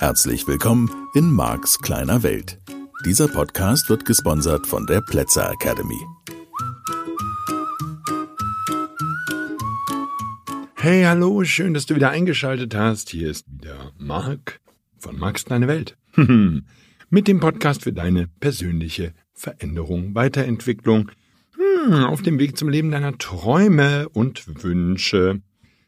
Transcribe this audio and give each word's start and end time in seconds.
Herzlich 0.00 0.48
willkommen 0.48 0.90
in 1.12 1.30
Marks 1.30 1.78
kleiner 1.78 2.22
Welt. 2.22 2.58
Dieser 3.04 3.28
Podcast 3.28 3.90
wird 3.90 4.06
gesponsert 4.06 4.66
von 4.66 4.86
der 4.86 5.02
Plätzer 5.02 5.52
Academy. 5.52 6.00
Hey, 10.76 11.02
hallo, 11.02 11.44
schön, 11.44 11.74
dass 11.74 11.84
du 11.84 11.96
wieder 11.96 12.08
eingeschaltet 12.08 12.74
hast. 12.74 13.10
Hier 13.10 13.28
ist 13.30 13.44
wieder 13.52 13.92
Mark 13.98 14.62
von 14.96 15.18
Marks 15.18 15.44
kleine 15.44 15.68
Welt. 15.68 15.98
Mit 16.16 17.28
dem 17.28 17.40
Podcast 17.40 17.82
für 17.82 17.92
deine 17.92 18.26
persönliche 18.40 19.12
Veränderung, 19.34 20.14
Weiterentwicklung 20.14 21.10
hm, 21.56 22.04
auf 22.04 22.22
dem 22.22 22.38
Weg 22.38 22.56
zum 22.56 22.70
Leben 22.70 22.90
deiner 22.90 23.18
Träume 23.18 24.08
und 24.08 24.64
Wünsche. 24.64 25.42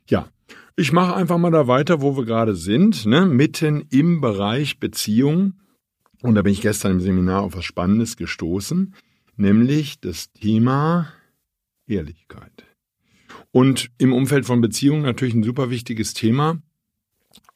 Ja, 0.06 0.28
ich 0.76 0.92
mache 0.92 1.14
einfach 1.14 1.38
mal 1.38 1.50
da 1.50 1.66
weiter, 1.66 2.00
wo 2.00 2.16
wir 2.16 2.24
gerade 2.24 2.54
sind, 2.54 3.06
ne? 3.06 3.26
mitten 3.26 3.86
im 3.90 4.20
Bereich 4.20 4.78
Beziehung. 4.78 5.54
Und 6.22 6.34
da 6.34 6.42
bin 6.42 6.52
ich 6.52 6.60
gestern 6.62 6.92
im 6.92 7.00
Seminar 7.00 7.42
auf 7.42 7.56
was 7.56 7.64
Spannendes 7.64 8.16
gestoßen, 8.16 8.94
nämlich 9.36 10.00
das 10.00 10.32
Thema 10.32 11.12
Ehrlichkeit. 11.86 12.64
Und 13.50 13.90
im 13.98 14.12
Umfeld 14.12 14.46
von 14.46 14.60
Beziehungen 14.60 15.02
natürlich 15.02 15.34
ein 15.34 15.42
super 15.42 15.68
wichtiges 15.68 16.14
Thema. 16.14 16.62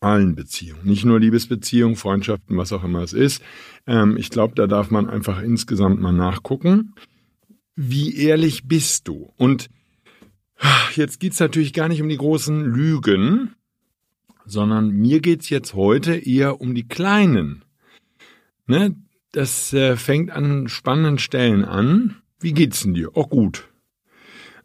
Allen 0.01 0.34
Beziehungen, 0.34 0.84
nicht 0.84 1.05
nur 1.05 1.20
Liebesbeziehungen, 1.20 1.97
Freundschaften, 1.97 2.56
was 2.56 2.73
auch 2.73 2.84
immer 2.84 3.03
es 3.03 3.12
ist. 3.12 3.42
Ähm, 3.87 4.17
ich 4.17 4.30
glaube, 4.30 4.55
da 4.55 4.67
darf 4.67 4.91
man 4.91 5.09
einfach 5.09 5.41
insgesamt 5.41 6.01
mal 6.01 6.12
nachgucken. 6.12 6.95
Wie 7.77 8.17
ehrlich 8.17 8.69
bist 8.69 9.09
du? 9.09 9.33
Und 9.37 9.69
Jetzt 10.95 11.20
geht's 11.20 11.41
natürlich 11.41 11.73
gar 11.73 11.88
nicht 11.88 12.01
um 12.01 12.09
die 12.09 12.17
großen 12.17 12.64
Lügen, 12.64 13.55
sondern 14.44 14.91
mir 14.91 15.20
geht's 15.20 15.50
jetzt 15.50 15.75
heute 15.75 16.14
eher 16.14 16.61
um 16.61 16.75
die 16.75 16.89
kleinen. 16.89 17.64
Ne? 18.66 18.97
Das 19.33 19.72
äh, 19.72 19.97
fängt 19.97 20.31
an 20.31 20.69
spannenden 20.69 21.19
Stellen 21.19 21.64
an. 21.64 22.16
Wie 22.41 22.53
geht's 22.53 22.83
denn 22.83 22.94
dir? 22.94 23.14
Auch 23.14 23.28
gut. 23.28 23.69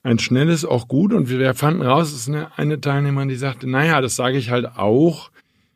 Ein 0.04 0.20
schnelles 0.20 0.66
auch 0.66 0.88
gut 0.88 1.14
und 1.14 1.30
wir 1.30 1.54
fanden 1.54 1.82
raus, 1.82 2.12
es 2.12 2.22
ist 2.22 2.30
eine, 2.30 2.58
eine 2.58 2.82
Teilnehmerin, 2.82 3.30
die 3.30 3.36
sagte, 3.36 3.70
naja, 3.70 4.02
das 4.02 4.16
sage 4.16 4.38
ich 4.38 4.50
halt 4.50 4.66
auch, 4.78 5.30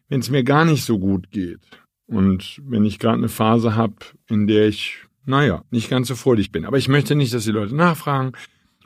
wenn 0.08 0.20
es 0.20 0.32
mir 0.32 0.44
gar 0.44 0.66
nicht 0.66 0.84
so 0.84 0.98
gut 0.98 1.30
geht. 1.30 1.60
Und 2.08 2.62
wenn 2.66 2.86
ich 2.86 3.00
gerade 3.00 3.18
eine 3.18 3.30
Phase 3.30 3.76
habe, 3.76 3.96
in 4.28 4.48
der 4.48 4.68
ich, 4.68 4.98
naja, 5.26 5.64
nicht 5.70 5.90
ganz 5.90 6.08
so 6.08 6.16
fröhlich 6.16 6.52
bin. 6.52 6.66
Aber 6.66 6.78
ich 6.78 6.88
möchte 6.88 7.16
nicht, 7.16 7.34
dass 7.34 7.44
die 7.44 7.52
Leute 7.52 7.76
nachfragen 7.76 8.32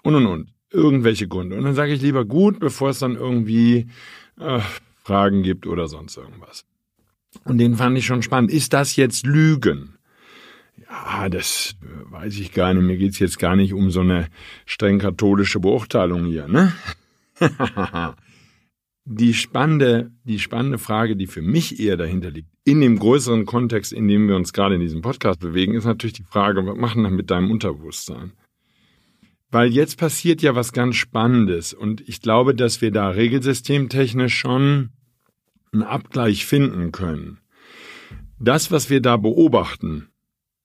und 0.04 0.16
und 0.16 0.26
und 0.26 0.54
irgendwelche 0.72 1.28
Gründe. 1.28 1.58
Und 1.58 1.64
dann 1.64 1.76
sage 1.76 1.94
ich 1.94 2.02
lieber 2.02 2.26
gut, 2.26 2.60
bevor 2.60 2.90
es 2.90 3.00
dann 3.00 3.16
irgendwie 3.16 3.88
äh, 4.40 4.62
Fragen 5.04 5.44
gibt 5.44 5.68
oder 5.68 5.88
sonst 5.88 6.18
irgendwas. 6.18 6.66
Und 7.44 7.58
den 7.58 7.76
fand 7.76 7.98
ich 7.98 8.06
schon 8.06 8.22
spannend. 8.22 8.52
Ist 8.52 8.74
das 8.74 8.96
jetzt 8.96 9.26
Lügen? 9.26 9.96
Ja, 10.78 11.30
das 11.30 11.76
äh, 11.82 12.12
weiß 12.12 12.40
ich 12.40 12.54
gar 12.54 12.74
nicht. 12.74 12.84
Mir 12.84 12.98
geht's 12.98 13.20
jetzt 13.20 13.40
gar 13.40 13.56
nicht 13.56 13.74
um 13.74 13.92
so 13.92 14.02
eine 14.02 14.28
streng 14.66 15.00
katholische 15.00 15.60
Beurteilung 15.60 16.26
hier, 16.26 16.48
ne? 16.48 16.74
die 19.06 19.34
spannende, 19.34 20.12
die 20.24 20.40
spannende 20.40 20.78
Frage, 20.78 21.16
die 21.16 21.28
für 21.28 21.42
mich 21.42 21.80
eher 21.80 21.98
dahinter 21.98 22.30
liegt, 22.30 22.50
in 22.64 22.82
dem 22.82 23.00
größeren 23.00 23.46
Kontext, 23.46 23.92
in 23.92 24.08
dem 24.08 24.28
wir 24.28 24.36
uns 24.36 24.54
gerade 24.54 24.76
in 24.76 24.82
diesem 24.82 25.02
Podcast 25.02 25.40
bewegen, 25.40 25.74
ist 25.74 25.86
natürlich 25.86 26.14
die 26.14 26.24
Frage, 26.24 26.66
was 26.66 26.78
machen 26.78 27.02
wir 27.02 27.10
mit 27.10 27.32
deinem 27.32 27.50
Unterbewusstsein? 27.50 28.34
Weil 29.52 29.72
jetzt 29.72 29.98
passiert 29.98 30.42
ja 30.42 30.56
was 30.56 30.74
ganz 30.74 30.96
Spannendes 30.96 31.74
und 31.74 32.08
ich 32.08 32.22
glaube, 32.22 32.54
dass 32.54 32.82
wir 32.82 32.92
da 32.92 33.10
regelsystemtechnisch 33.10 34.36
schon 34.36 34.90
einen 35.72 35.84
Abgleich 35.84 36.46
finden 36.46 36.92
können. 36.92 37.40
Das, 38.40 38.72
was 38.72 38.90
wir 38.90 39.02
da 39.02 39.18
beobachten, 39.18 40.10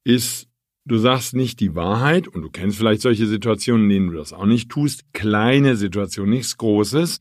ist, 0.04 0.48
du 0.84 0.98
sagst 0.98 1.34
nicht 1.34 1.60
die 1.60 1.74
Wahrheit 1.74 2.28
und 2.28 2.42
du 2.42 2.50
kennst 2.50 2.78
vielleicht 2.78 3.00
solche 3.00 3.26
Situationen, 3.26 3.84
in 3.84 3.88
denen 3.90 4.10
du 4.10 4.18
das 4.18 4.32
auch 4.32 4.46
nicht 4.46 4.70
tust, 4.70 5.12
kleine 5.12 5.76
Situationen, 5.76 6.30
nichts 6.30 6.56
Großes. 6.58 7.20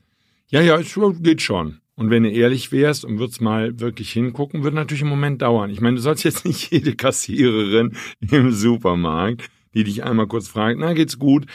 Ja, 0.50 0.62
ja, 0.62 0.78
es 0.78 1.00
geht 1.22 1.42
schon. 1.42 1.80
Und 1.96 2.10
wenn 2.10 2.24
du 2.24 2.32
ehrlich 2.32 2.72
wärst 2.72 3.06
und 3.06 3.20
würdest 3.20 3.42
mal 3.42 3.80
wirklich 3.80 4.12
hingucken, 4.12 4.64
würde 4.64 4.76
natürlich 4.76 5.04
im 5.04 5.10
Moment 5.10 5.42
dauern. 5.42 5.70
Ich 5.70 5.80
meine, 5.80 5.96
du 5.96 6.02
sollst 6.02 6.24
jetzt 6.24 6.46
nicht 6.46 6.72
jede 6.72 6.96
Kassiererin 6.96 7.96
im 8.20 8.52
Supermarkt 8.52 9.50
die 9.74 9.84
dich 9.84 10.04
einmal 10.04 10.28
kurz 10.28 10.48
fragt, 10.48 10.80
na 10.80 10.94
geht's 10.94 11.20
gut, 11.20 11.46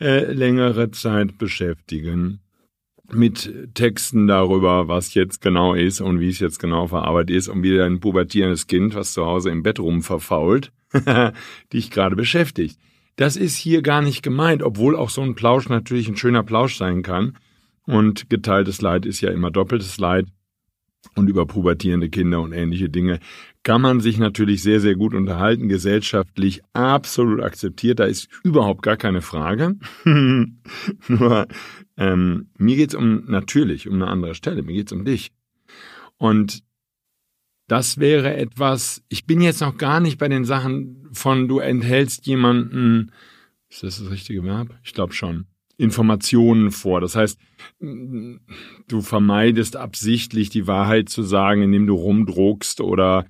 äh, 0.00 0.32
längere 0.32 0.90
Zeit 0.90 1.38
beschäftigen 1.38 2.40
mit 3.10 3.74
Texten 3.74 4.26
darüber, 4.26 4.88
was 4.88 5.14
jetzt 5.14 5.40
genau 5.40 5.74
ist 5.74 6.00
und 6.00 6.20
wie 6.20 6.28
es 6.28 6.40
jetzt 6.40 6.58
genau 6.58 6.86
verarbeitet 6.88 7.34
ist 7.34 7.48
und 7.48 7.62
wie 7.62 7.76
dein 7.76 8.00
pubertierendes 8.00 8.66
Kind, 8.66 8.94
was 8.94 9.12
zu 9.12 9.24
Hause 9.24 9.50
im 9.50 9.62
Bett 9.62 9.80
rumverfault, 9.80 10.72
dich 11.72 11.90
gerade 11.90 12.16
beschäftigt. 12.16 12.78
Das 13.16 13.36
ist 13.36 13.56
hier 13.56 13.82
gar 13.82 14.02
nicht 14.02 14.22
gemeint, 14.22 14.62
obwohl 14.62 14.94
auch 14.94 15.10
so 15.10 15.22
ein 15.22 15.34
Plausch 15.34 15.68
natürlich 15.68 16.08
ein 16.08 16.16
schöner 16.16 16.42
Plausch 16.42 16.76
sein 16.76 17.02
kann. 17.02 17.36
Und 17.86 18.28
geteiltes 18.28 18.80
Leid 18.80 19.06
ist 19.06 19.20
ja 19.22 19.30
immer 19.30 19.50
doppeltes 19.50 19.98
Leid. 19.98 20.26
Und 21.14 21.28
über 21.28 21.46
pubertierende 21.46 22.10
Kinder 22.10 22.40
und 22.40 22.52
ähnliche 22.52 22.88
Dinge 22.88 23.18
kann 23.68 23.82
man 23.82 24.00
sich 24.00 24.16
natürlich 24.16 24.62
sehr, 24.62 24.80
sehr 24.80 24.94
gut 24.94 25.12
unterhalten, 25.12 25.68
gesellschaftlich 25.68 26.62
absolut 26.72 27.42
akzeptiert, 27.42 28.00
da 28.00 28.06
ist 28.06 28.26
überhaupt 28.42 28.80
gar 28.80 28.96
keine 28.96 29.20
Frage. 29.20 29.76
Nur 30.04 31.46
ähm, 31.98 32.48
mir 32.56 32.76
geht's 32.76 32.94
um 32.94 33.26
natürlich 33.26 33.86
um 33.86 33.96
eine 33.96 34.06
andere 34.06 34.34
Stelle, 34.34 34.62
mir 34.62 34.72
geht's 34.72 34.92
um 34.92 35.04
dich. 35.04 35.32
Und 36.16 36.62
das 37.66 37.98
wäre 37.98 38.38
etwas, 38.38 39.02
ich 39.10 39.26
bin 39.26 39.42
jetzt 39.42 39.60
noch 39.60 39.76
gar 39.76 40.00
nicht 40.00 40.16
bei 40.16 40.28
den 40.28 40.46
Sachen 40.46 41.06
von 41.12 41.46
du 41.46 41.58
enthältst 41.58 42.26
jemanden, 42.26 43.12
ist 43.68 43.82
das 43.82 43.98
das 43.98 44.10
richtige 44.10 44.44
Verb? 44.44 44.78
Ich 44.82 44.94
glaube 44.94 45.12
schon. 45.12 45.44
Informationen 45.76 46.70
vor. 46.70 47.02
Das 47.02 47.14
heißt, 47.16 47.38
du 47.80 49.02
vermeidest 49.02 49.76
absichtlich 49.76 50.48
die 50.48 50.66
Wahrheit 50.66 51.10
zu 51.10 51.22
sagen, 51.22 51.60
indem 51.60 51.86
du 51.86 51.96
rumdruckst 51.96 52.80
oder 52.80 53.26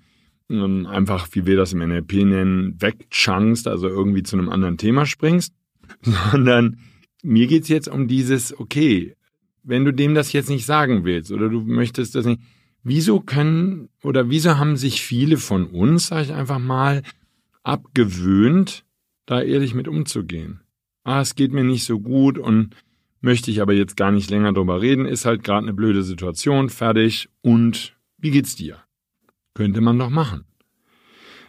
einfach, 0.50 1.28
wie 1.32 1.46
wir 1.46 1.56
das 1.56 1.72
im 1.72 1.80
NLP 1.80 2.24
nennen, 2.24 2.80
wegchunkst, 2.80 3.68
also 3.68 3.88
irgendwie 3.88 4.22
zu 4.22 4.36
einem 4.36 4.48
anderen 4.48 4.78
Thema 4.78 5.04
springst, 5.04 5.54
sondern 6.32 6.78
mir 7.22 7.46
geht's 7.46 7.68
jetzt 7.68 7.88
um 7.88 8.08
dieses, 8.08 8.58
okay, 8.58 9.14
wenn 9.62 9.84
du 9.84 9.92
dem 9.92 10.14
das 10.14 10.32
jetzt 10.32 10.48
nicht 10.48 10.64
sagen 10.64 11.04
willst 11.04 11.30
oder 11.30 11.48
du 11.48 11.60
möchtest 11.60 12.14
das 12.14 12.24
nicht, 12.24 12.40
wieso 12.82 13.20
können 13.20 13.88
oder 14.02 14.30
wieso 14.30 14.56
haben 14.56 14.76
sich 14.76 15.02
viele 15.02 15.36
von 15.36 15.66
uns, 15.66 16.06
sage 16.06 16.22
ich 16.22 16.32
einfach 16.32 16.58
mal, 16.58 17.02
abgewöhnt, 17.62 18.84
da 19.26 19.42
ehrlich 19.42 19.74
mit 19.74 19.88
umzugehen? 19.88 20.60
Ah, 21.04 21.20
es 21.20 21.34
geht 21.34 21.52
mir 21.52 21.64
nicht 21.64 21.84
so 21.84 22.00
gut 22.00 22.38
und 22.38 22.74
möchte 23.20 23.50
ich 23.50 23.60
aber 23.60 23.74
jetzt 23.74 23.96
gar 23.96 24.10
nicht 24.10 24.30
länger 24.30 24.52
drüber 24.52 24.80
reden, 24.80 25.04
ist 25.04 25.24
halt 25.24 25.44
gerade 25.44 25.66
eine 25.66 25.74
blöde 25.74 26.02
Situation, 26.02 26.70
fertig 26.70 27.28
und 27.42 27.96
wie 28.16 28.30
geht's 28.30 28.56
dir? 28.56 28.78
Könnte 29.58 29.80
man 29.80 29.98
doch 29.98 30.08
machen. 30.08 30.44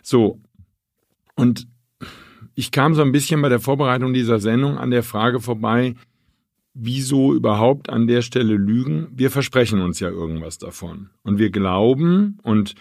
So. 0.02 0.42
Und 1.36 1.68
ich 2.56 2.72
kam 2.72 2.96
so 2.96 3.03
ein 3.03 3.12
bisschen 3.12 3.40
bei 3.40 3.50
der 3.50 3.59
Vorbereitung 3.59 4.14
dieser 4.14 4.40
Sendung 4.40 4.80
an 4.80 4.90
der 4.90 5.03
Frage 5.03 5.40
vorbei, 5.40 5.94
wieso 6.74 7.36
überhaupt 7.36 7.88
an 7.90 8.08
der 8.08 8.24
Stelle 8.24 8.56
lügen? 8.56 9.09
Wir 9.12 9.30
versprechen 9.30 9.81
uns 9.81 10.00
ja 10.00 10.09
irgendwas 10.09 10.58
davon. 10.58 11.12
Und 11.22 11.38
wir 11.38 11.52
glauben, 11.52 12.40
und 12.42 12.74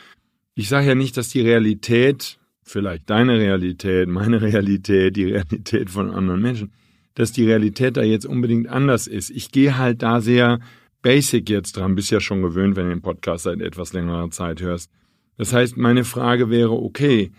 ich 0.54 0.70
sage 0.70 0.86
ja 0.86 0.94
nicht, 0.94 1.18
dass 1.18 1.28
die 1.28 1.42
Realität, 1.42 2.38
vielleicht 2.62 3.10
deine 3.10 3.38
Realität, 3.38 4.08
meine 4.08 4.40
Realität, 4.40 5.14
die 5.14 5.26
Realität 5.26 5.90
von 5.90 6.10
anderen 6.10 6.40
Menschen, 6.40 6.72
dass 7.12 7.32
die 7.32 7.44
Realität 7.44 7.98
da 7.98 8.02
jetzt 8.02 8.24
unbedingt 8.24 8.68
anders 8.68 9.06
ist. 9.06 9.28
Ich 9.28 9.52
gehe 9.52 9.76
halt 9.76 10.02
da 10.02 10.22
sehr 10.22 10.60
basic 11.02 11.50
jetzt 11.50 11.76
dran, 11.76 11.96
bist 11.96 12.10
ja 12.10 12.18
schon 12.18 12.40
gewöhnt, 12.40 12.76
wenn 12.76 12.86
du 12.86 12.94
den 12.94 13.02
Podcast 13.02 13.44
seit 13.44 13.60
etwas 13.60 13.92
längerer 13.92 14.30
Zeit 14.30 14.62
hörst. 14.62 14.90
Das 15.38 15.52
heißt, 15.52 15.76
meine 15.76 16.04
Frage 16.04 16.50
wäre, 16.50 16.72
okay, 16.72 17.30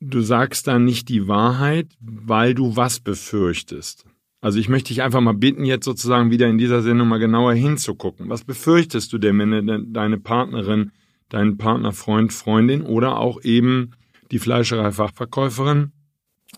du 0.00 0.20
sagst 0.20 0.66
dann 0.66 0.84
nicht 0.84 1.08
die 1.08 1.28
Wahrheit, 1.28 1.88
weil 2.00 2.54
du 2.54 2.76
was 2.76 2.98
befürchtest. 2.98 4.06
Also 4.40 4.58
ich 4.58 4.68
möchte 4.68 4.88
dich 4.88 5.02
einfach 5.02 5.20
mal 5.20 5.34
bitten, 5.34 5.64
jetzt 5.64 5.84
sozusagen 5.84 6.30
wieder 6.30 6.48
in 6.48 6.58
dieser 6.58 6.82
Sendung 6.82 7.08
mal 7.08 7.18
genauer 7.18 7.54
hinzugucken. 7.54 8.28
Was 8.28 8.44
befürchtest 8.44 9.12
du 9.12 9.18
denn, 9.18 9.38
wenn 9.38 9.92
deine 9.92 10.18
Partnerin, 10.18 10.92
deinen 11.28 11.56
Partner, 11.56 11.92
Freund, 11.92 12.32
Freundin 12.32 12.82
oder 12.82 13.18
auch 13.18 13.42
eben 13.42 13.92
die 14.30 14.38
Fleischerei-Fachverkäuferin 14.38 15.92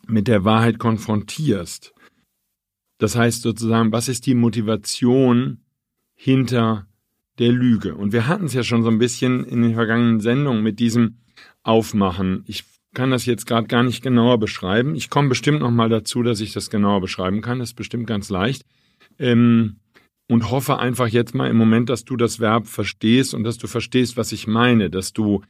mit 0.06 0.26
der 0.26 0.44
Wahrheit 0.44 0.78
konfrontierst? 0.78 1.93
Das 2.98 3.14
heißt 3.14 3.43
sozusagen, 3.43 3.93
was 3.93 4.08
ist 4.08 4.26
die 4.26 4.34
Motivation 4.34 5.60
hinter 6.14 6.87
der 7.38 7.53
Lüge. 7.53 7.94
Und 7.94 8.12
wir 8.12 8.27
hatten 8.27 8.47
es 8.47 8.55
ja 8.55 8.62
schon 8.62 8.83
so 8.83 8.88
ein 8.88 8.99
bisschen 8.99 9.44
in 9.44 9.62
den 9.62 9.75
vergangenen 9.75 10.21
Sendungen 10.21 10.62
mit 10.62 10.79
diesem 10.79 11.17
Aufmachen. 11.62 12.44
Ich 12.47 12.65
kann 12.94 13.11
das 13.11 13.27
jetzt 13.27 13.47
gerade 13.47 13.67
gar 13.67 13.83
nicht 13.83 14.03
genauer 14.03 14.38
beschreiben. 14.38 14.94
Ich 14.94 15.11
komme 15.11 15.29
bestimmt 15.29 15.61
noch 15.61 15.71
mal 15.71 15.91
dazu, 15.91 16.23
dass 16.23 16.41
ich 16.41 16.53
das 16.53 16.71
genauer 16.71 17.03
beschreiben 17.03 17.43
kann. 17.43 17.59
Das 17.59 17.71
ist 17.71 17.75
bestimmt 17.75 18.06
ganz 18.06 18.31
leicht. 18.31 18.65
Ähm, 19.19 19.77
und 20.29 20.50
hoffe 20.50 20.79
einfach 20.79 21.09
jetzt 21.09 21.35
mal 21.35 21.50
im 21.50 21.56
Moment, 21.56 21.91
dass 21.91 22.05
du 22.05 22.17
das 22.17 22.41
Verb 22.41 22.67
verstehst 22.67 23.35
und 23.35 23.44
dass 23.44 23.59
du 23.59 23.67
verstehst, 23.67 24.17
was 24.17 24.32
ich 24.32 24.47
meine, 24.47 24.91
dass 24.91 25.12
du 25.12 25.43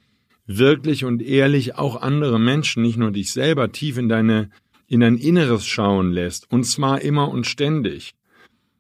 wirklich 0.47 1.05
und 1.05 1.23
ehrlich 1.23 1.77
auch 1.77 2.03
andere 2.03 2.39
Menschen, 2.39 2.83
nicht 2.83 2.99
nur 2.99 3.13
dich 3.13 3.33
selber, 3.33 3.71
tief 3.71 3.97
in 3.97 4.09
deine, 4.09 4.51
in 4.89 5.01
dein 5.01 5.17
Inneres 5.17 5.67
schauen 5.67 6.11
lässt. 6.11 6.51
Und 6.51 6.65
zwar 6.65 7.01
immer 7.01 7.29
und 7.29 7.47
ständig. 7.47 8.16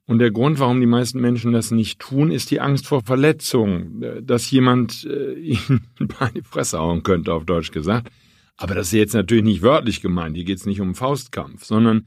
Und 0.06 0.20
der 0.20 0.30
Grund, 0.30 0.60
warum 0.60 0.80
die 0.80 0.86
meisten 0.86 1.20
Menschen 1.20 1.52
das 1.52 1.72
nicht 1.72 1.98
tun, 1.98 2.30
ist 2.30 2.50
die 2.52 2.60
Angst 2.60 2.86
vor 2.86 3.02
Verletzung, 3.02 4.02
dass 4.22 4.50
jemand 4.50 5.04
äh, 5.04 5.34
ihnen 5.40 5.86
bei 5.98 6.30
die 6.30 6.42
Fresse 6.42 6.78
hauen 6.78 7.02
könnte, 7.02 7.32
auf 7.32 7.44
Deutsch 7.44 7.72
gesagt. 7.72 8.10
Aber 8.56 8.74
das 8.74 8.88
ist 8.88 8.92
jetzt 8.92 9.14
natürlich 9.14 9.44
nicht 9.44 9.62
wörtlich 9.62 10.00
gemeint. 10.00 10.36
Hier 10.36 10.44
geht 10.44 10.58
es 10.58 10.66
nicht 10.66 10.80
um 10.80 10.94
Faustkampf, 10.94 11.64
sondern 11.64 12.06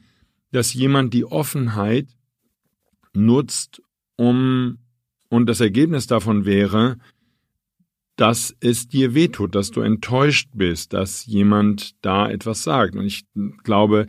dass 0.52 0.74
jemand 0.74 1.14
die 1.14 1.26
Offenheit 1.26 2.08
nutzt, 3.14 3.82
um, 4.16 4.80
und 5.30 5.46
das 5.46 5.62
Ergebnis 5.62 6.08
davon 6.08 6.44
wäre, 6.44 6.98
dass 8.18 8.54
es 8.60 8.90
dir 8.90 9.14
wehtut, 9.14 9.56
dass 9.56 9.72
du 9.72 9.80
enttäuscht 9.80 10.50
bist, 10.54 10.92
dass 10.92 11.26
jemand 11.26 11.96
da 12.04 12.30
etwas 12.30 12.64
sagt. 12.64 12.98
Und 12.98 13.06
ich 13.06 13.24
glaube 13.64 14.08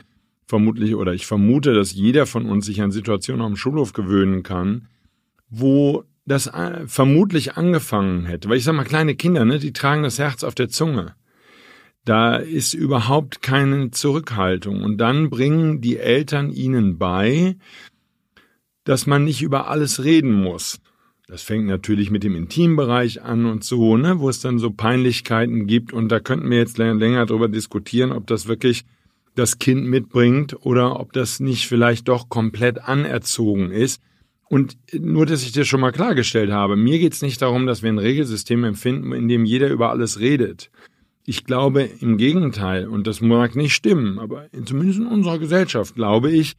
vermutlich 0.51 0.95
oder 0.95 1.15
ich 1.15 1.27
vermute, 1.27 1.73
dass 1.73 1.95
jeder 1.95 2.27
von 2.27 2.45
uns 2.45 2.67
sich 2.67 2.83
an 2.83 2.91
Situationen 2.91 3.47
am 3.47 3.57
Schulhof 3.57 3.95
gewöhnen 3.95 4.43
kann, 4.43 4.89
wo 5.49 6.05
das 6.27 6.49
äh, 6.49 6.87
vermutlich 6.87 7.57
angefangen 7.57 8.27
hätte. 8.27 8.49
Weil 8.49 8.59
ich 8.59 8.65
sag 8.65 8.75
mal, 8.75 8.85
kleine 8.85 9.15
Kinder, 9.15 9.45
ne, 9.45 9.59
die 9.59 9.73
tragen 9.73 10.03
das 10.03 10.19
Herz 10.19 10.45
auf 10.45 10.55
der 10.55 10.69
Zunge. 10.69 11.15
Da 12.05 12.37
ist 12.37 12.75
überhaupt 12.75 13.43
keine 13.43 13.91
Zurückhaltung. 13.91 14.83
Und 14.83 14.99
dann 14.99 15.31
bringen 15.31 15.81
die 15.81 15.99
Eltern 15.99 16.51
ihnen 16.51 16.99
bei, 16.99 17.57
dass 18.85 19.07
man 19.07 19.25
nicht 19.25 19.43
über 19.43 19.69
alles 19.69 20.05
reden 20.05 20.33
muss. 20.33 20.81
Das 21.27 21.43
fängt 21.43 21.67
natürlich 21.67 22.11
mit 22.11 22.25
dem 22.25 22.35
Intimbereich 22.35 23.23
an 23.23 23.47
und 23.47 23.63
so, 23.63 23.97
ne, 23.97 24.19
wo 24.19 24.29
es 24.29 24.41
dann 24.41 24.59
so 24.59 24.71
Peinlichkeiten 24.71 25.67
gibt. 25.67 25.93
Und 25.93 26.09
da 26.09 26.19
könnten 26.19 26.51
wir 26.51 26.59
jetzt 26.59 26.79
länger 26.79 27.25
drüber 27.27 27.49
diskutieren, 27.49 28.11
ob 28.11 28.27
das 28.27 28.49
wirklich 28.49 28.85
das 29.35 29.59
Kind 29.59 29.87
mitbringt 29.87 30.57
oder 30.65 30.99
ob 31.01 31.13
das 31.13 31.41
nicht 31.41 31.67
vielleicht 31.67 32.09
doch 32.09 32.29
komplett 32.29 32.79
anerzogen 32.79 33.71
ist. 33.71 34.03
Und 34.49 34.77
nur, 34.93 35.27
dass 35.27 35.45
ich 35.45 35.53
dir 35.53 35.65
schon 35.65 35.81
mal 35.81 35.93
klargestellt 35.93 36.51
habe, 36.51 36.77
mir 36.77 36.99
geht 36.99 37.13
es 37.13 37.23
nicht 37.23 37.41
darum, 37.41 37.67
dass 37.67 37.83
wir 37.83 37.91
ein 37.91 37.99
Regelsystem 37.99 38.65
empfinden, 38.65 39.13
in 39.13 39.29
dem 39.29 39.45
jeder 39.45 39.69
über 39.69 39.91
alles 39.91 40.19
redet. 40.19 40.71
Ich 41.25 41.45
glaube 41.45 41.83
im 41.83 42.17
Gegenteil, 42.17 42.89
und 42.89 43.07
das 43.07 43.21
mag 43.21 43.55
nicht 43.55 43.75
stimmen, 43.75 44.19
aber 44.19 44.49
zumindest 44.65 44.99
in 44.99 45.07
unserer 45.07 45.39
Gesellschaft 45.39 45.95
glaube 45.95 46.33
ich, 46.33 46.57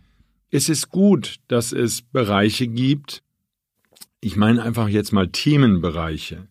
es 0.50 0.70
ist 0.70 0.90
gut, 0.90 1.38
dass 1.48 1.74
es 1.74 2.02
Bereiche 2.02 2.68
gibt, 2.68 3.24
ich 4.22 4.38
meine 4.38 4.62
einfach 4.62 4.88
jetzt 4.88 5.12
mal 5.12 5.28
Themenbereiche, 5.28 6.48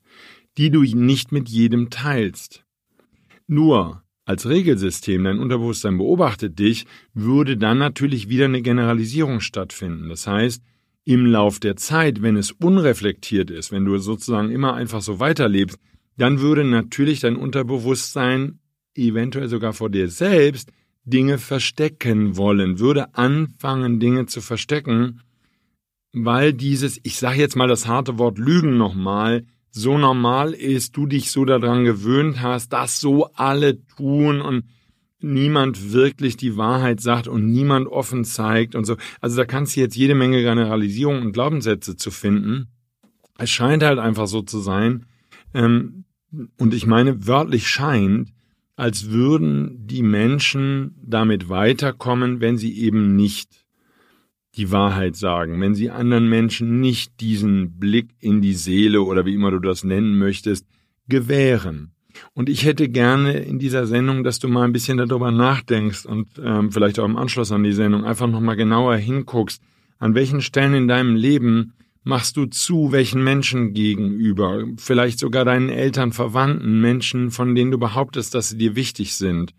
die 0.58 0.70
du 0.70 0.82
nicht 0.82 1.32
mit 1.32 1.48
jedem 1.48 1.88
teilst. 1.88 2.64
Nur 3.46 4.02
als 4.24 4.48
Regelsystem, 4.48 5.24
dein 5.24 5.38
Unterbewusstsein 5.38 5.98
beobachtet 5.98 6.58
dich, 6.58 6.86
würde 7.14 7.56
dann 7.56 7.78
natürlich 7.78 8.28
wieder 8.28 8.44
eine 8.44 8.62
Generalisierung 8.62 9.40
stattfinden. 9.40 10.08
Das 10.08 10.26
heißt, 10.26 10.62
im 11.04 11.26
Lauf 11.26 11.58
der 11.58 11.76
Zeit, 11.76 12.22
wenn 12.22 12.36
es 12.36 12.52
unreflektiert 12.52 13.50
ist, 13.50 13.72
wenn 13.72 13.84
du 13.84 13.98
sozusagen 13.98 14.50
immer 14.50 14.74
einfach 14.74 15.00
so 15.00 15.18
weiterlebst, 15.18 15.78
dann 16.16 16.40
würde 16.40 16.64
natürlich 16.64 17.20
dein 17.20 17.36
Unterbewusstsein 17.36 18.60
eventuell 18.94 19.48
sogar 19.48 19.72
vor 19.72 19.90
dir 19.90 20.08
selbst 20.08 20.70
Dinge 21.04 21.38
verstecken 21.38 22.36
wollen, 22.36 22.78
würde 22.78 23.14
anfangen, 23.14 24.00
Dinge 24.00 24.26
zu 24.26 24.40
verstecken, 24.40 25.22
weil 26.12 26.52
dieses, 26.52 27.00
ich 27.02 27.16
sage 27.18 27.38
jetzt 27.38 27.56
mal 27.56 27.68
das 27.68 27.86
harte 27.86 28.18
Wort 28.18 28.38
Lügen 28.38 28.76
nochmal, 28.76 29.44
so 29.70 29.98
normal 29.98 30.52
ist, 30.52 30.96
du 30.96 31.06
dich 31.06 31.30
so 31.30 31.44
daran 31.44 31.84
gewöhnt 31.84 32.42
hast, 32.42 32.72
dass 32.72 33.00
so 33.00 33.26
alle 33.34 33.84
tun 33.86 34.40
und 34.40 34.64
niemand 35.20 35.92
wirklich 35.92 36.36
die 36.36 36.56
Wahrheit 36.56 37.00
sagt 37.00 37.28
und 37.28 37.50
niemand 37.50 37.86
offen 37.86 38.24
zeigt 38.24 38.74
und 38.74 38.84
so. 38.84 38.96
Also 39.20 39.36
da 39.36 39.44
kannst 39.44 39.76
du 39.76 39.80
jetzt 39.80 39.96
jede 39.96 40.14
Menge 40.14 40.42
Generalisierungen 40.42 41.22
und 41.22 41.32
Glaubenssätze 41.32 41.96
zu 41.96 42.10
finden. 42.10 42.68
Es 43.38 43.50
scheint 43.50 43.82
halt 43.82 43.98
einfach 43.98 44.26
so 44.26 44.42
zu 44.42 44.60
sein, 44.60 45.06
ähm, 45.54 46.04
und 46.58 46.74
ich 46.74 46.86
meine 46.86 47.26
wörtlich 47.26 47.68
scheint, 47.68 48.32
als 48.76 49.10
würden 49.10 49.86
die 49.86 50.02
Menschen 50.02 50.94
damit 51.02 51.48
weiterkommen, 51.48 52.40
wenn 52.40 52.56
sie 52.56 52.78
eben 52.78 53.16
nicht 53.16 53.64
die 54.56 54.72
Wahrheit 54.72 55.16
sagen, 55.16 55.60
wenn 55.60 55.74
sie 55.74 55.90
anderen 55.90 56.28
Menschen 56.28 56.80
nicht 56.80 57.20
diesen 57.20 57.78
Blick 57.78 58.10
in 58.18 58.42
die 58.42 58.54
Seele 58.54 59.02
oder 59.02 59.24
wie 59.24 59.34
immer 59.34 59.50
du 59.50 59.60
das 59.60 59.84
nennen 59.84 60.18
möchtest, 60.18 60.66
gewähren. 61.08 61.92
Und 62.34 62.48
ich 62.48 62.64
hätte 62.64 62.88
gerne 62.88 63.38
in 63.38 63.58
dieser 63.58 63.86
Sendung, 63.86 64.24
dass 64.24 64.40
du 64.40 64.48
mal 64.48 64.64
ein 64.64 64.72
bisschen 64.72 64.98
darüber 64.98 65.30
nachdenkst 65.30 66.06
und 66.06 66.28
ähm, 66.42 66.72
vielleicht 66.72 66.98
auch 66.98 67.04
im 67.04 67.16
Anschluss 67.16 67.52
an 67.52 67.62
die 67.62 67.72
Sendung 67.72 68.04
einfach 68.04 68.26
nochmal 68.26 68.56
genauer 68.56 68.96
hinguckst, 68.96 69.62
an 69.98 70.14
welchen 70.14 70.40
Stellen 70.40 70.74
in 70.74 70.88
deinem 70.88 71.14
Leben 71.14 71.74
machst 72.02 72.36
du 72.36 72.46
zu, 72.46 72.92
welchen 72.92 73.22
Menschen 73.22 73.74
gegenüber, 73.74 74.64
vielleicht 74.76 75.18
sogar 75.18 75.44
deinen 75.44 75.68
Eltern, 75.68 76.12
Verwandten, 76.12 76.80
Menschen, 76.80 77.30
von 77.30 77.54
denen 77.54 77.70
du 77.70 77.78
behauptest, 77.78 78.34
dass 78.34 78.48
sie 78.48 78.56
dir 78.56 78.74
wichtig 78.74 79.14
sind? 79.14 79.54